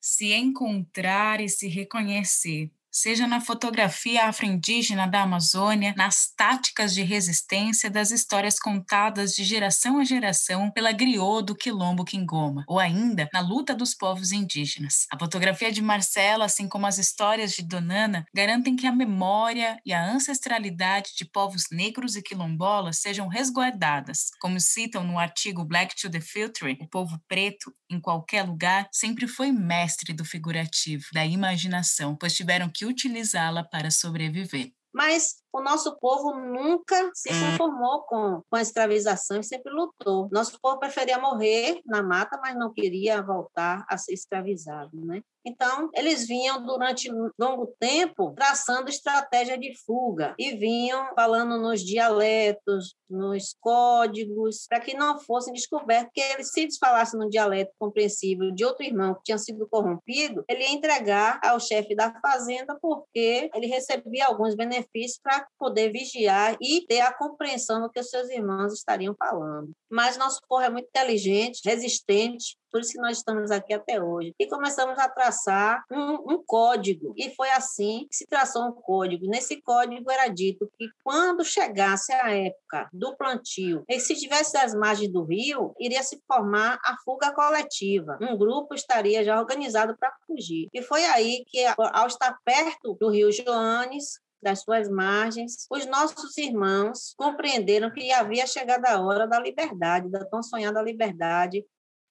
Se 0.00 0.32
encontrar 0.32 1.40
e 1.40 1.48
se 1.48 1.68
reconhecer 1.68 2.70
seja 2.90 3.26
na 3.26 3.40
fotografia 3.40 4.26
afro-indígena 4.26 5.06
da 5.06 5.22
Amazônia, 5.22 5.94
nas 5.96 6.32
táticas 6.36 6.92
de 6.92 7.02
resistência 7.02 7.90
das 7.90 8.10
histórias 8.10 8.58
contadas 8.58 9.34
de 9.34 9.44
geração 9.44 9.98
a 9.98 10.04
geração 10.04 10.70
pela 10.70 10.92
griot 10.92 11.44
do 11.44 11.54
quilombo 11.54 12.04
Quingoma, 12.04 12.64
ou 12.68 12.78
ainda 12.78 13.28
na 13.32 13.40
luta 13.40 13.74
dos 13.74 13.94
povos 13.94 14.32
indígenas. 14.32 15.06
A 15.12 15.18
fotografia 15.18 15.70
de 15.70 15.82
Marcela, 15.82 16.44
assim 16.44 16.68
como 16.68 16.86
as 16.86 16.98
histórias 16.98 17.52
de 17.52 17.62
Donana, 17.62 18.24
garantem 18.34 18.76
que 18.76 18.86
a 18.86 18.92
memória 18.92 19.78
e 19.84 19.92
a 19.92 20.04
ancestralidade 20.04 21.10
de 21.16 21.24
povos 21.24 21.64
negros 21.70 22.16
e 22.16 22.22
quilombolas 22.22 22.98
sejam 22.98 23.28
resguardadas. 23.28 24.30
Como 24.40 24.60
citam 24.60 25.04
no 25.04 25.18
artigo 25.18 25.64
Black 25.64 25.94
to 26.00 26.10
the 26.10 26.20
Future, 26.20 26.76
o 26.80 26.88
povo 26.88 27.20
preto, 27.28 27.72
em 27.90 28.00
qualquer 28.00 28.42
lugar, 28.42 28.88
sempre 28.92 29.26
foi 29.26 29.52
mestre 29.52 30.12
do 30.12 30.24
figurativo, 30.24 31.04
da 31.12 31.24
imaginação, 31.24 32.16
pois 32.16 32.34
tiveram 32.34 32.68
que 32.68 32.79
que 32.80 32.86
utilizá-la 32.86 33.62
para 33.62 33.90
sobreviver. 33.90 34.72
Mas 34.92 35.36
o 35.52 35.60
nosso 35.60 35.98
povo 35.98 36.34
nunca 36.34 37.10
se 37.14 37.30
hum. 37.30 37.50
conformou 37.50 38.02
com, 38.04 38.42
com 38.48 38.56
a 38.56 38.62
escravização 38.62 39.38
e 39.38 39.44
sempre 39.44 39.70
lutou. 39.70 40.30
Nosso 40.32 40.58
povo 40.60 40.78
preferia 40.78 41.18
morrer 41.18 41.82
na 41.84 42.02
mata, 42.02 42.40
mas 42.42 42.56
não 42.56 42.72
queria 42.72 43.20
voltar 43.20 43.84
a 43.86 43.98
ser 43.98 44.14
escravizado, 44.14 44.98
né? 45.04 45.22
Então, 45.44 45.88
eles 45.94 46.26
vinham 46.26 46.64
durante 46.64 47.10
longo 47.38 47.74
tempo 47.78 48.32
traçando 48.34 48.90
estratégia 48.90 49.58
de 49.58 49.72
fuga 49.84 50.34
e 50.38 50.54
vinham 50.56 51.14
falando 51.14 51.58
nos 51.58 51.80
dialetos, 51.80 52.94
nos 53.08 53.54
códigos, 53.60 54.66
para 54.68 54.80
que 54.80 54.94
não 54.94 55.18
fossem 55.18 55.52
descobertos, 55.52 56.10
que 56.14 56.20
eles, 56.20 56.50
se 56.52 56.60
eles 56.62 56.78
falassem 56.78 57.18
no 57.18 57.28
dialeto 57.28 57.72
compreensível 57.78 58.50
de 58.52 58.64
outro 58.64 58.84
irmão 58.84 59.14
que 59.14 59.24
tinha 59.24 59.38
sido 59.38 59.66
corrompido, 59.68 60.44
ele 60.48 60.62
ia 60.62 60.72
entregar 60.72 61.40
ao 61.42 61.58
chefe 61.58 61.94
da 61.94 62.12
fazenda 62.20 62.78
porque 62.80 63.50
ele 63.54 63.66
recebia 63.66 64.26
alguns 64.26 64.54
benefícios 64.54 65.18
para 65.22 65.46
poder 65.58 65.90
vigiar 65.90 66.56
e 66.60 66.86
ter 66.86 67.00
a 67.00 67.12
compreensão 67.12 67.80
do 67.82 67.90
que 67.90 68.00
os 68.00 68.08
seus 68.08 68.28
irmãos 68.28 68.72
estariam 68.72 69.14
falando. 69.18 69.70
Mas 69.90 70.16
nosso 70.16 70.40
povo 70.48 70.62
é 70.62 70.70
muito 70.70 70.88
inteligente, 70.88 71.60
resistente, 71.64 72.56
por 72.70 72.80
isso 72.80 72.92
que 72.92 73.00
nós 73.00 73.18
estamos 73.18 73.50
aqui 73.50 73.72
até 73.72 74.02
hoje. 74.02 74.34
E 74.38 74.46
começamos 74.46 74.98
a 74.98 75.08
traçar 75.08 75.84
um, 75.90 76.34
um, 76.34 76.42
código. 76.44 77.14
E 77.16 77.30
foi 77.34 77.50
assim 77.50 78.06
que 78.08 78.16
se 78.16 78.26
traçou 78.26 78.66
um 78.66 78.72
código. 78.72 79.26
Nesse 79.26 79.60
código 79.60 80.10
era 80.10 80.28
dito 80.28 80.70
que 80.78 80.88
quando 81.02 81.44
chegasse 81.44 82.12
a 82.12 82.30
época 82.30 82.88
do 82.92 83.16
plantio, 83.16 83.84
e 83.88 83.98
se 84.00 84.14
tivesse 84.14 84.56
as 84.56 84.74
margens 84.74 85.12
do 85.12 85.24
rio, 85.24 85.74
iria 85.78 86.02
se 86.02 86.20
formar 86.26 86.78
a 86.84 86.96
fuga 87.04 87.32
coletiva. 87.32 88.18
Um 88.20 88.36
grupo 88.36 88.74
estaria 88.74 89.24
já 89.24 89.38
organizado 89.38 89.96
para 89.98 90.12
fugir. 90.26 90.68
E 90.72 90.82
foi 90.82 91.04
aí 91.04 91.44
que, 91.46 91.64
ao 91.76 92.06
estar 92.06 92.38
perto 92.44 92.94
do 92.94 93.08
rio 93.08 93.30
Joanes, 93.32 94.20
das 94.42 94.62
suas 94.62 94.88
margens, 94.88 95.66
os 95.70 95.86
nossos 95.86 96.36
irmãos 96.38 97.14
compreenderam 97.16 97.90
que 97.90 98.10
havia 98.10 98.46
chegado 98.46 98.86
a 98.86 99.00
hora 99.00 99.26
da 99.26 99.38
liberdade, 99.38 100.08
da 100.08 100.24
tão 100.24 100.42
sonhada 100.42 100.80
liberdade 100.80 101.64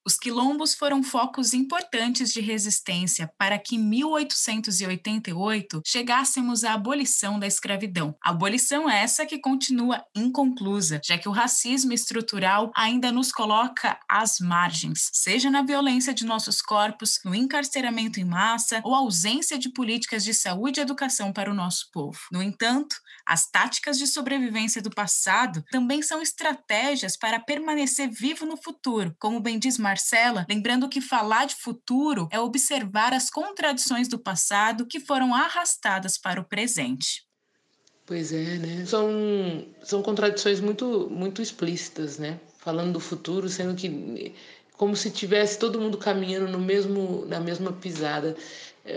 os 0.10 0.18
quilombos 0.18 0.74
foram 0.74 1.04
focos 1.04 1.54
importantes 1.54 2.34
de 2.34 2.42
resistência 2.42 3.32
para 3.38 3.60
que 3.60 3.76
em 3.76 3.80
1888 3.80 5.84
chegássemos 5.86 6.64
à 6.64 6.74
abolição 6.74 7.38
da 7.38 7.46
escravidão. 7.46 8.16
Abolição 8.20 8.90
essa 8.90 9.24
que 9.24 9.38
continua 9.38 10.04
inconclusa, 10.16 11.00
já 11.06 11.16
que 11.16 11.30
o 11.30 11.32
racismo 11.32 11.94
estrutural 11.94 12.72
ainda 12.76 13.12
nos 13.12 13.32
coloca 13.32 14.00
às 14.10 14.40
margens, 14.40 15.12
seja 15.14 15.52
na 15.52 15.62
violência 15.62 16.12
de 16.12 16.26
nossos 16.26 16.60
corpos, 16.60 17.20
no 17.24 17.36
encarceramento 17.36 18.20
em 18.20 18.26
massa 18.26 18.82
ou 18.84 18.96
ausência 18.96 19.60
de 19.60 19.70
políticas 19.70 20.24
de 20.24 20.34
saúde 20.34 20.80
e 20.80 20.82
educação 20.82 21.32
para 21.32 21.52
o 21.52 21.56
nosso 21.56 21.88
povo. 21.94 22.18
No 22.32 22.42
entanto, 22.42 22.96
as 23.28 23.48
táticas 23.48 24.00
de 24.00 24.08
sobrevivência 24.08 24.82
do 24.82 24.90
passado 24.90 25.64
também 25.70 26.02
são 26.02 26.20
estratégias 26.20 27.16
para 27.16 27.40
permanecer 27.40 28.10
vivo 28.10 28.44
no 28.44 28.58
futuro, 28.58 29.16
como 29.20 29.40
bem 29.40 29.60
diz 29.60 29.78
Marcela, 30.00 30.46
lembrando 30.50 30.88
que 30.88 31.02
falar 31.02 31.46
de 31.46 31.56
futuro 31.56 32.30
é 32.32 32.40
observar 32.40 33.14
as 33.14 33.30
contradições 33.30 34.08
do 34.08 34.18
passado 34.18 34.86
que 34.86 34.98
foram 34.98 35.36
arrastadas 35.36 36.18
para 36.18 36.40
o 36.40 36.46
presente. 36.46 37.26
Pois 38.06 38.32
é, 38.32 38.58
né? 38.58 38.86
São, 38.86 39.10
são 39.84 40.02
contradições 40.02 40.62
muito, 40.62 41.10
muito 41.12 41.42
explícitas, 41.42 42.18
né? 42.18 42.40
Falando 42.60 42.94
do 42.94 43.00
futuro, 43.02 43.50
sendo 43.50 43.76
que 43.76 44.34
como 44.72 44.96
se 44.96 45.12
tivesse 45.12 45.60
todo 45.60 45.82
mundo 45.82 45.98
caminhando 45.98 46.50
no 46.50 46.60
mesmo, 46.60 47.26
na 47.26 47.42
mesma 47.42 47.74
pisada. 47.74 48.38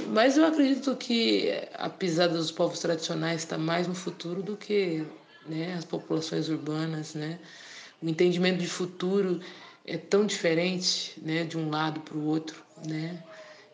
Mas 0.07 0.37
eu 0.37 0.47
acredito 0.47 0.95
que 0.95 1.51
a 1.75 1.91
pisada 1.91 2.39
dos 2.39 2.53
povos 2.53 2.79
tradicionais 2.79 3.41
está 3.41 3.59
mais 3.59 3.89
no 3.89 3.95
futuro 3.95 4.41
do 4.41 4.57
que 4.57 5.05
né, 5.49 5.75
as 5.75 5.85
populações 5.85 6.49
urbanas. 6.49 7.15
Né? 7.15 7.41
O 8.01 8.09
entendimento 8.09 8.61
de 8.61 8.69
futuro 8.69 9.41
é 9.85 9.97
tão 9.97 10.25
diferente 10.25 11.13
né, 11.21 11.45
de 11.45 11.59
um 11.59 11.71
lado 11.71 12.01
para 12.01 12.17
o 12.17 12.25
outro. 12.25 12.63
Né? 12.87 13.23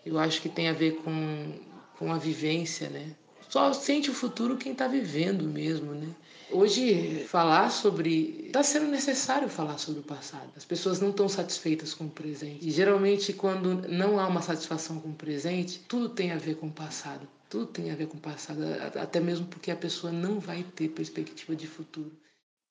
Eu 0.05 0.19
acho 0.19 0.41
que 0.41 0.49
tem 0.49 0.69
a 0.69 0.73
ver 0.73 0.97
com, 0.97 1.53
com 1.99 2.13
a 2.13 2.19
vivência. 2.19 2.89
Né? 2.89 3.15
Só 3.49 3.73
sente 3.73 4.11
o 4.11 4.15
futuro 4.15 4.57
quem 4.57 4.73
está 4.73 4.87
vivendo 4.87 5.45
mesmo. 5.45 5.93
Né? 5.93 6.09
Hoje, 6.51 7.25
falar 7.29 7.71
sobre. 7.71 8.45
Está 8.47 8.63
sendo 8.63 8.87
necessário 8.87 9.49
falar 9.49 9.79
sobre 9.79 10.01
o 10.01 10.05
passado. 10.05 10.51
As 10.57 10.65
pessoas 10.65 11.01
não 11.01 11.11
estão 11.11 11.29
satisfeitas 11.29 11.93
com 11.93 12.05
o 12.05 12.11
presente. 12.11 12.67
E 12.67 12.71
geralmente, 12.71 13.33
quando 13.33 13.87
não 13.89 14.19
há 14.19 14.27
uma 14.27 14.41
satisfação 14.41 14.99
com 15.01 15.11
o 15.11 15.15
presente, 15.15 15.81
tudo 15.87 16.09
tem 16.09 16.33
a 16.33 16.39
ver 16.39 16.57
com 16.57 16.69
o 16.69 16.73
passado. 16.73 17.29
Tudo 17.51 17.67
tem 17.67 17.91
a 17.91 17.95
ver 17.95 18.09
com 18.09 18.19
o 18.19 18.21
passado, 18.21 18.61
até 19.01 19.21
mesmo 19.21 19.47
porque 19.47 19.71
a 19.71 19.77
pessoa 19.77 20.13
não 20.13 20.39
vai 20.39 20.63
ter 20.63 20.89
perspectiva 20.91 21.57
de 21.57 21.67
futuro. 21.67 22.13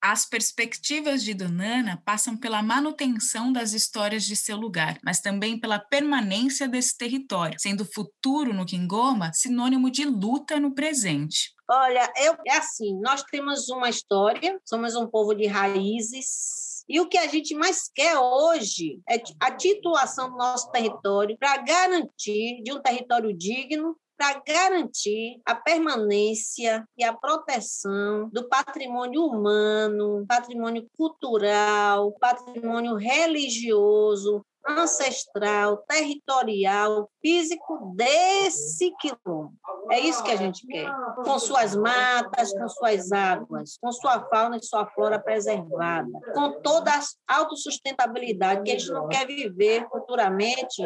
As 0.02 0.30
perspectivas 0.30 1.24
de 1.24 1.34
Donana 1.34 2.02
passam 2.06 2.38
pela 2.38 2.62
manutenção 2.62 3.52
das 3.52 3.74
histórias 3.74 4.24
de 4.24 4.36
seu 4.36 4.56
lugar, 4.56 5.00
mas 5.04 5.20
também 5.20 5.60
pela 5.60 5.80
permanência 5.80 6.68
desse 6.68 6.96
território, 6.96 7.60
sendo 7.60 7.84
futuro 7.84 8.54
no 8.54 8.66
Quingoma 8.66 9.32
sinônimo 9.34 9.90
de 9.90 10.06
luta 10.06 10.60
no 10.60 10.74
presente. 10.74 11.52
Olha, 11.70 12.12
eu, 12.18 12.36
é 12.48 12.58
assim, 12.58 12.98
nós 13.02 13.24
temos 13.24 13.68
uma 13.70 13.90
história, 13.90 14.60
somos 14.64 14.96
um 14.96 15.08
povo 15.08 15.34
de 15.34 15.48
raízes, 15.48 16.86
E 16.88 17.02
o 17.02 17.10
que 17.10 17.18
a 17.18 17.28
gente 17.28 17.54
mais 17.54 17.90
quer 17.94 18.18
hoje 18.18 19.02
é 19.10 19.22
a 19.42 19.52
titulação 19.52 20.30
do 20.30 20.38
nosso 20.38 20.72
território 20.72 21.38
para 21.38 21.58
garantir 21.58 22.62
de 22.64 22.72
um 22.72 22.82
território 22.82 23.36
digno 23.36 23.98
para 24.18 24.42
garantir 24.46 25.40
a 25.46 25.54
permanência 25.54 26.84
e 26.98 27.04
a 27.04 27.14
proteção 27.14 28.30
do 28.30 28.48
patrimônio 28.50 29.22
humano, 29.22 30.26
patrimônio 30.28 30.88
cultural, 30.98 32.12
patrimônio 32.14 32.96
religioso, 32.96 34.44
ancestral, 34.68 35.78
territorial, 35.88 37.10
físico 37.22 37.94
desse 37.96 38.94
quilombo. 39.00 39.54
É 39.90 40.00
isso 40.00 40.24
que 40.24 40.32
a 40.32 40.36
gente 40.36 40.66
quer. 40.68 40.90
Com 41.24 41.40
suas 41.40 41.76
matas, 41.76 42.52
com 42.54 42.68
suas 42.68 43.12
águas, 43.12 43.78
com 43.82 43.92
sua 43.92 44.20
fauna 44.28 44.58
e 44.58 44.64
sua 44.64 44.86
flora 44.88 45.20
preservada, 45.20 46.10
com 46.34 46.62
toda 46.62 46.92
a 46.92 47.36
autossustentabilidade, 47.36 48.64
que 48.64 48.72
a 48.72 48.78
gente 48.78 48.92
não 48.92 49.08
quer 49.08 49.26
viver 49.26 49.88
futuramente 49.90 50.84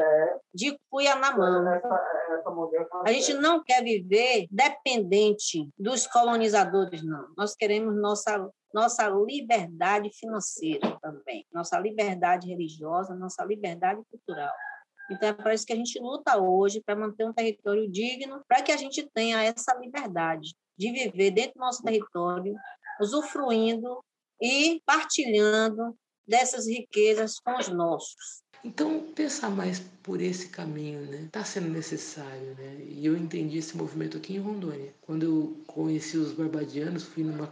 de 0.53 0.77
cuia 0.89 1.15
na 1.15 1.35
mão. 1.35 1.65
A 3.05 3.11
gente 3.11 3.33
não 3.33 3.63
quer 3.63 3.83
viver 3.83 4.47
dependente 4.51 5.67
dos 5.77 6.05
colonizadores, 6.05 7.03
não. 7.03 7.27
Nós 7.35 7.55
queremos 7.55 7.95
nossa 7.95 8.47
nossa 8.73 9.07
liberdade 9.09 10.09
financeira 10.13 10.97
também, 11.01 11.45
nossa 11.51 11.79
liberdade 11.79 12.47
religiosa, 12.47 13.15
nossa 13.15 13.43
liberdade 13.43 14.01
cultural. 14.09 14.53
Então, 15.09 15.29
é 15.29 15.33
para 15.33 15.53
isso 15.53 15.65
que 15.65 15.73
a 15.73 15.75
gente 15.75 15.99
luta 15.99 16.37
hoje, 16.37 16.81
para 16.81 16.95
manter 16.95 17.25
um 17.25 17.33
território 17.33 17.89
digno, 17.91 18.41
para 18.47 18.61
que 18.61 18.71
a 18.71 18.77
gente 18.77 19.05
tenha 19.13 19.43
essa 19.43 19.73
liberdade 19.75 20.55
de 20.77 20.91
viver 20.91 21.31
dentro 21.31 21.55
do 21.55 21.59
nosso 21.59 21.83
território, 21.83 22.55
usufruindo 22.99 24.03
e 24.41 24.81
partilhando 24.85 25.95
dessas 26.25 26.65
riquezas 26.65 27.39
com 27.39 27.57
os 27.57 27.67
nossos. 27.67 28.41
Então, 28.63 29.07
pensar 29.15 29.49
mais 29.49 29.81
por 30.03 30.21
esse 30.21 30.49
caminho, 30.49 31.01
né? 31.01 31.23
Está 31.25 31.43
sendo 31.43 31.69
necessário, 31.69 32.55
né? 32.57 32.77
E 32.89 33.05
eu 33.05 33.17
entendi 33.17 33.57
esse 33.57 33.75
movimento 33.75 34.17
aqui 34.17 34.35
em 34.35 34.39
Rondônia. 34.39 34.93
Quando 35.01 35.23
eu 35.23 35.57
conheci 35.65 36.17
os 36.17 36.31
barbadianos, 36.31 37.03
fui, 37.03 37.23
numa, 37.23 37.47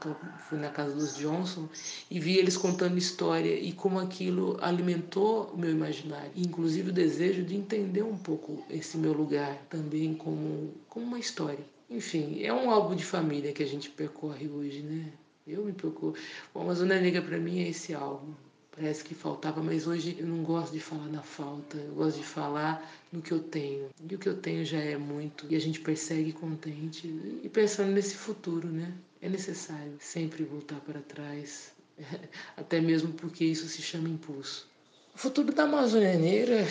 fui 0.47 0.59
na 0.59 0.69
casa 0.69 0.93
dos 0.95 1.15
Johnson 1.17 1.67
e 2.11 2.19
vi 2.19 2.37
eles 2.37 2.55
contando 2.55 2.97
história 2.97 3.53
e 3.55 3.71
como 3.71 3.99
aquilo 3.99 4.57
alimentou 4.61 5.51
o 5.53 5.57
meu 5.57 5.71
imaginário. 5.71 6.31
Inclusive 6.35 6.89
o 6.89 6.93
desejo 6.93 7.43
de 7.43 7.55
entender 7.55 8.03
um 8.03 8.17
pouco 8.17 8.63
esse 8.69 8.95
meu 8.97 9.13
lugar 9.13 9.55
também 9.69 10.13
como, 10.13 10.73
como 10.87 11.05
uma 11.05 11.19
história. 11.19 11.65
Enfim, 11.89 12.43
é 12.43 12.53
um 12.53 12.69
álbum 12.69 12.95
de 12.95 13.03
família 13.03 13.51
que 13.51 13.63
a 13.63 13.67
gente 13.67 13.89
percorre 13.89 14.47
hoje, 14.47 14.83
né? 14.83 15.11
Eu 15.47 15.65
me 15.65 15.73
preocupo. 15.73 16.15
Bom, 16.53 16.61
a 16.61 16.63
Amazônia 16.65 17.01
Negra 17.01 17.23
para 17.23 17.39
mim 17.39 17.63
é 17.63 17.69
esse 17.69 17.95
álbum 17.95 18.33
parece 18.79 19.03
que 19.03 19.13
faltava, 19.13 19.61
mas 19.61 19.85
hoje 19.85 20.15
eu 20.17 20.25
não 20.25 20.41
gosto 20.41 20.71
de 20.71 20.79
falar 20.79 21.07
na 21.07 21.21
falta, 21.21 21.77
eu 21.77 21.93
gosto 21.93 22.17
de 22.17 22.23
falar 22.23 22.89
no 23.11 23.21
que 23.21 23.33
eu 23.33 23.39
tenho. 23.39 23.89
E 24.09 24.15
o 24.15 24.17
que 24.17 24.29
eu 24.29 24.37
tenho 24.37 24.63
já 24.63 24.79
é 24.79 24.97
muito, 24.97 25.45
e 25.49 25.55
a 25.55 25.59
gente 25.59 25.81
persegue 25.81 26.31
contente 26.31 27.07
e 27.43 27.49
pensando 27.49 27.91
nesse 27.91 28.15
futuro, 28.15 28.69
né? 28.69 28.93
É 29.21 29.27
necessário 29.27 29.97
sempre 29.99 30.43
voltar 30.43 30.79
para 30.79 31.01
trás, 31.01 31.73
até 32.55 32.79
mesmo 32.79 33.11
porque 33.11 33.43
isso 33.43 33.67
se 33.67 33.81
chama 33.81 34.07
impulso. 34.07 34.65
O 35.13 35.17
futuro 35.17 35.51
da 35.51 35.63
Amazônia 35.63 36.17
Negra 36.17 36.65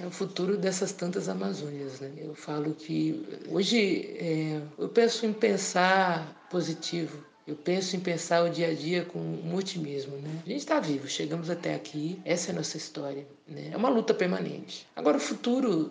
é 0.00 0.06
o 0.06 0.10
futuro 0.10 0.56
dessas 0.56 0.90
tantas 0.90 1.28
Amazônias. 1.28 2.00
Né? 2.00 2.10
Eu 2.16 2.34
falo 2.34 2.74
que 2.74 3.24
hoje 3.48 4.10
é, 4.18 4.60
eu 4.76 4.88
penso 4.88 5.24
em 5.24 5.32
pensar 5.32 6.48
positivo, 6.50 7.24
eu 7.46 7.54
penso 7.54 7.94
em 7.94 8.00
pensar 8.00 8.44
o 8.44 8.50
dia 8.50 8.68
a 8.68 8.74
dia 8.74 9.04
com 9.04 9.18
um 9.18 9.54
otimismo, 9.54 10.16
né? 10.16 10.42
A 10.44 10.48
gente 10.48 10.58
está 10.58 10.80
vivo, 10.80 11.06
chegamos 11.06 11.48
até 11.48 11.74
aqui, 11.74 12.20
essa 12.24 12.50
é 12.50 12.52
a 12.52 12.56
nossa 12.56 12.76
história, 12.76 13.26
né? 13.46 13.70
É 13.72 13.76
uma 13.76 13.88
luta 13.88 14.12
permanente. 14.12 14.86
Agora, 14.96 15.16
o 15.16 15.20
futuro 15.20 15.90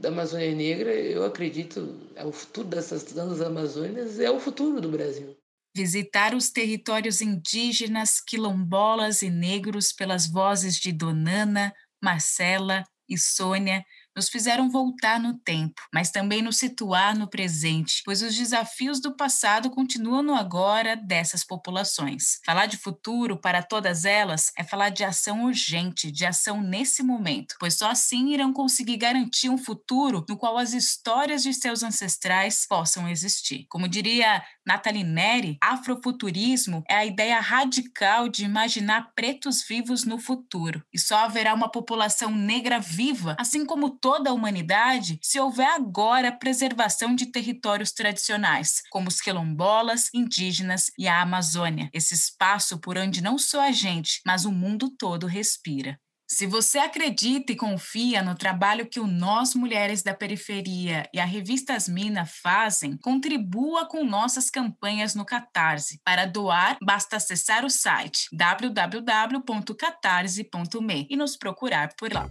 da 0.00 0.08
Amazônia 0.08 0.54
Negra, 0.54 0.94
eu 0.94 1.24
acredito, 1.24 1.94
é 2.14 2.24
o 2.24 2.32
futuro 2.32 2.68
dessas 2.68 3.04
tantas 3.04 3.42
Amazônias, 3.42 4.18
é 4.18 4.30
o 4.30 4.40
futuro 4.40 4.80
do 4.80 4.88
Brasil. 4.88 5.36
Visitar 5.76 6.34
os 6.34 6.50
territórios 6.50 7.20
indígenas, 7.20 8.20
quilombolas 8.20 9.22
e 9.22 9.28
negros 9.28 9.92
pelas 9.92 10.26
vozes 10.26 10.76
de 10.76 10.92
Donana, 10.92 11.74
Marcela 12.02 12.84
e 13.08 13.18
Sônia 13.18 13.84
nos 14.16 14.28
fizeram 14.28 14.70
voltar 14.70 15.18
no 15.18 15.34
tempo, 15.38 15.82
mas 15.92 16.10
também 16.10 16.42
nos 16.42 16.56
situar 16.56 17.16
no 17.16 17.28
presente, 17.28 18.02
pois 18.04 18.22
os 18.22 18.34
desafios 18.34 19.00
do 19.00 19.16
passado 19.16 19.70
continuam 19.70 20.22
no 20.22 20.34
agora 20.34 20.96
dessas 20.96 21.44
populações. 21.44 22.38
Falar 22.44 22.66
de 22.66 22.76
futuro 22.76 23.36
para 23.36 23.62
todas 23.62 24.04
elas 24.04 24.52
é 24.56 24.64
falar 24.64 24.90
de 24.90 25.04
ação 25.04 25.44
urgente, 25.44 26.10
de 26.10 26.24
ação 26.24 26.60
nesse 26.60 27.02
momento, 27.02 27.56
pois 27.58 27.74
só 27.74 27.90
assim 27.90 28.32
irão 28.32 28.52
conseguir 28.52 28.96
garantir 28.96 29.48
um 29.48 29.58
futuro 29.58 30.24
no 30.28 30.36
qual 30.36 30.58
as 30.58 30.72
histórias 30.72 31.42
de 31.42 31.52
seus 31.52 31.82
ancestrais 31.82 32.66
possam 32.68 33.08
existir. 33.08 33.66
Como 33.68 33.88
diria 33.88 34.42
Nathalie 34.66 35.04
Neri, 35.04 35.58
afrofuturismo 35.62 36.82
é 36.88 36.96
a 36.96 37.04
ideia 37.04 37.40
radical 37.40 38.28
de 38.28 38.44
imaginar 38.44 39.12
pretos 39.14 39.62
vivos 39.66 40.04
no 40.04 40.18
futuro, 40.18 40.82
e 40.92 40.98
só 40.98 41.16
haverá 41.18 41.54
uma 41.54 41.70
população 41.70 42.30
negra 42.30 42.78
viva, 42.78 43.36
assim 43.38 43.64
como 43.64 43.90
toda 44.04 44.28
a 44.28 44.34
humanidade 44.34 45.18
se 45.22 45.40
houver 45.40 45.66
agora 45.66 46.28
a 46.28 46.32
preservação 46.32 47.14
de 47.14 47.32
territórios 47.32 47.90
tradicionais, 47.90 48.82
como 48.90 49.08
os 49.08 49.18
quilombolas, 49.18 50.10
indígenas 50.12 50.90
e 50.98 51.08
a 51.08 51.22
Amazônia, 51.22 51.88
esse 51.90 52.12
espaço 52.12 52.78
por 52.78 52.98
onde 52.98 53.22
não 53.22 53.38
só 53.38 53.62
a 53.62 53.72
gente, 53.72 54.20
mas 54.26 54.44
o 54.44 54.52
mundo 54.52 54.90
todo 54.90 55.26
respira. 55.26 55.98
Se 56.28 56.46
você 56.46 56.78
acredita 56.78 57.52
e 57.52 57.56
confia 57.56 58.22
no 58.22 58.34
trabalho 58.34 58.86
que 58.86 59.00
o 59.00 59.06
Nós 59.06 59.54
Mulheres 59.54 60.02
da 60.02 60.12
Periferia 60.12 61.08
e 61.14 61.18
a 61.18 61.24
revista 61.24 61.72
Asmina 61.72 62.26
fazem, 62.26 62.98
contribua 62.98 63.86
com 63.86 64.04
nossas 64.04 64.50
campanhas 64.50 65.14
no 65.14 65.24
Catarse. 65.24 65.98
Para 66.04 66.26
doar, 66.26 66.76
basta 66.82 67.16
acessar 67.16 67.64
o 67.64 67.70
site 67.70 68.28
www.catarse.me 68.34 71.06
e 71.08 71.16
nos 71.16 71.38
procurar 71.38 71.94
por 71.96 72.12
lá. 72.12 72.28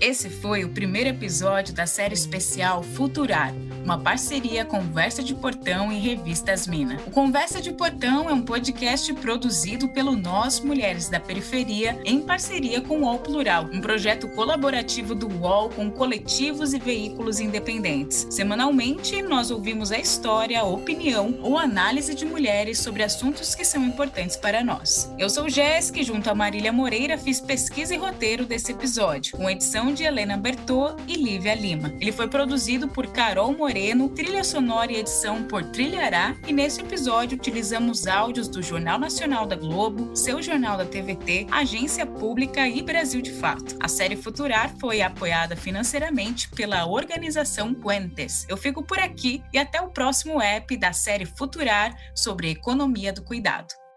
Esse 0.00 0.30
foi 0.30 0.64
o 0.64 0.68
primeiro 0.68 1.08
episódio 1.08 1.74
da 1.74 1.84
série 1.84 2.14
especial 2.14 2.84
Futurar, 2.84 3.52
uma 3.84 3.98
parceria 3.98 4.64
Conversa 4.64 5.24
de 5.24 5.34
Portão 5.34 5.90
e 5.90 5.98
Revistas 5.98 6.68
Mina. 6.68 6.98
O 7.04 7.10
Conversa 7.10 7.60
de 7.60 7.72
Portão 7.72 8.30
é 8.30 8.32
um 8.32 8.42
podcast 8.42 9.12
produzido 9.14 9.88
pelo 9.88 10.14
Nós 10.14 10.60
Mulheres 10.60 11.08
da 11.08 11.18
Periferia 11.18 12.00
em 12.04 12.20
parceria 12.20 12.80
com 12.80 13.00
o 13.00 13.02
UOL 13.06 13.18
Plural, 13.18 13.64
um 13.72 13.80
projeto 13.80 14.28
colaborativo 14.28 15.16
do 15.16 15.26
UOL 15.26 15.70
com 15.70 15.90
coletivos 15.90 16.72
e 16.74 16.78
veículos 16.78 17.40
independentes. 17.40 18.28
Semanalmente, 18.30 19.20
nós 19.20 19.50
ouvimos 19.50 19.90
a 19.90 19.98
história, 19.98 20.60
a 20.60 20.64
opinião 20.64 21.40
ou 21.42 21.58
análise 21.58 22.14
de 22.14 22.24
mulheres 22.24 22.78
sobre 22.78 23.02
assuntos 23.02 23.52
que 23.56 23.64
são 23.64 23.82
importantes 23.84 24.36
para 24.36 24.62
nós. 24.62 25.12
Eu 25.18 25.28
sou 25.28 25.48
Jéssica 25.48 25.98
e 25.98 26.04
junto 26.04 26.30
a 26.30 26.34
Marília 26.36 26.72
Moreira 26.72 27.18
fiz 27.18 27.40
pesquisa 27.40 27.94
e 27.94 27.98
roteiro 27.98 28.44
desse 28.44 28.70
episódio, 28.70 29.36
com 29.36 29.50
edição 29.50 29.87
de 29.92 30.04
Helena 30.04 30.36
Bertô 30.36 30.96
e 31.06 31.14
Lívia 31.14 31.54
Lima. 31.54 31.94
Ele 32.00 32.12
foi 32.12 32.28
produzido 32.28 32.88
por 32.88 33.06
Carol 33.08 33.56
Moreno, 33.56 34.08
trilha 34.08 34.44
sonora 34.44 34.92
e 34.92 34.96
edição 34.96 35.44
por 35.44 35.64
Trilhará, 35.64 36.36
e 36.46 36.52
nesse 36.52 36.80
episódio 36.80 37.36
utilizamos 37.36 38.06
áudios 38.06 38.48
do 38.48 38.62
Jornal 38.62 38.98
Nacional 38.98 39.46
da 39.46 39.56
Globo, 39.56 40.14
Seu 40.16 40.42
Jornal 40.42 40.76
da 40.76 40.84
TVT, 40.84 41.46
Agência 41.50 42.06
Pública 42.06 42.68
e 42.68 42.82
Brasil 42.82 43.20
de 43.20 43.32
Fato. 43.32 43.76
A 43.80 43.88
série 43.88 44.16
Futurar 44.16 44.74
foi 44.78 45.02
apoiada 45.02 45.56
financeiramente 45.56 46.48
pela 46.50 46.86
organização 46.86 47.74
Puentes. 47.74 48.46
Eu 48.48 48.56
fico 48.56 48.82
por 48.82 48.98
aqui 48.98 49.42
e 49.52 49.58
até 49.58 49.80
o 49.80 49.90
próximo 49.90 50.40
app 50.40 50.76
da 50.76 50.92
série 50.92 51.26
Futurar 51.26 51.94
sobre 52.14 52.50
economia 52.50 53.12
do 53.12 53.22
cuidado. 53.22 53.87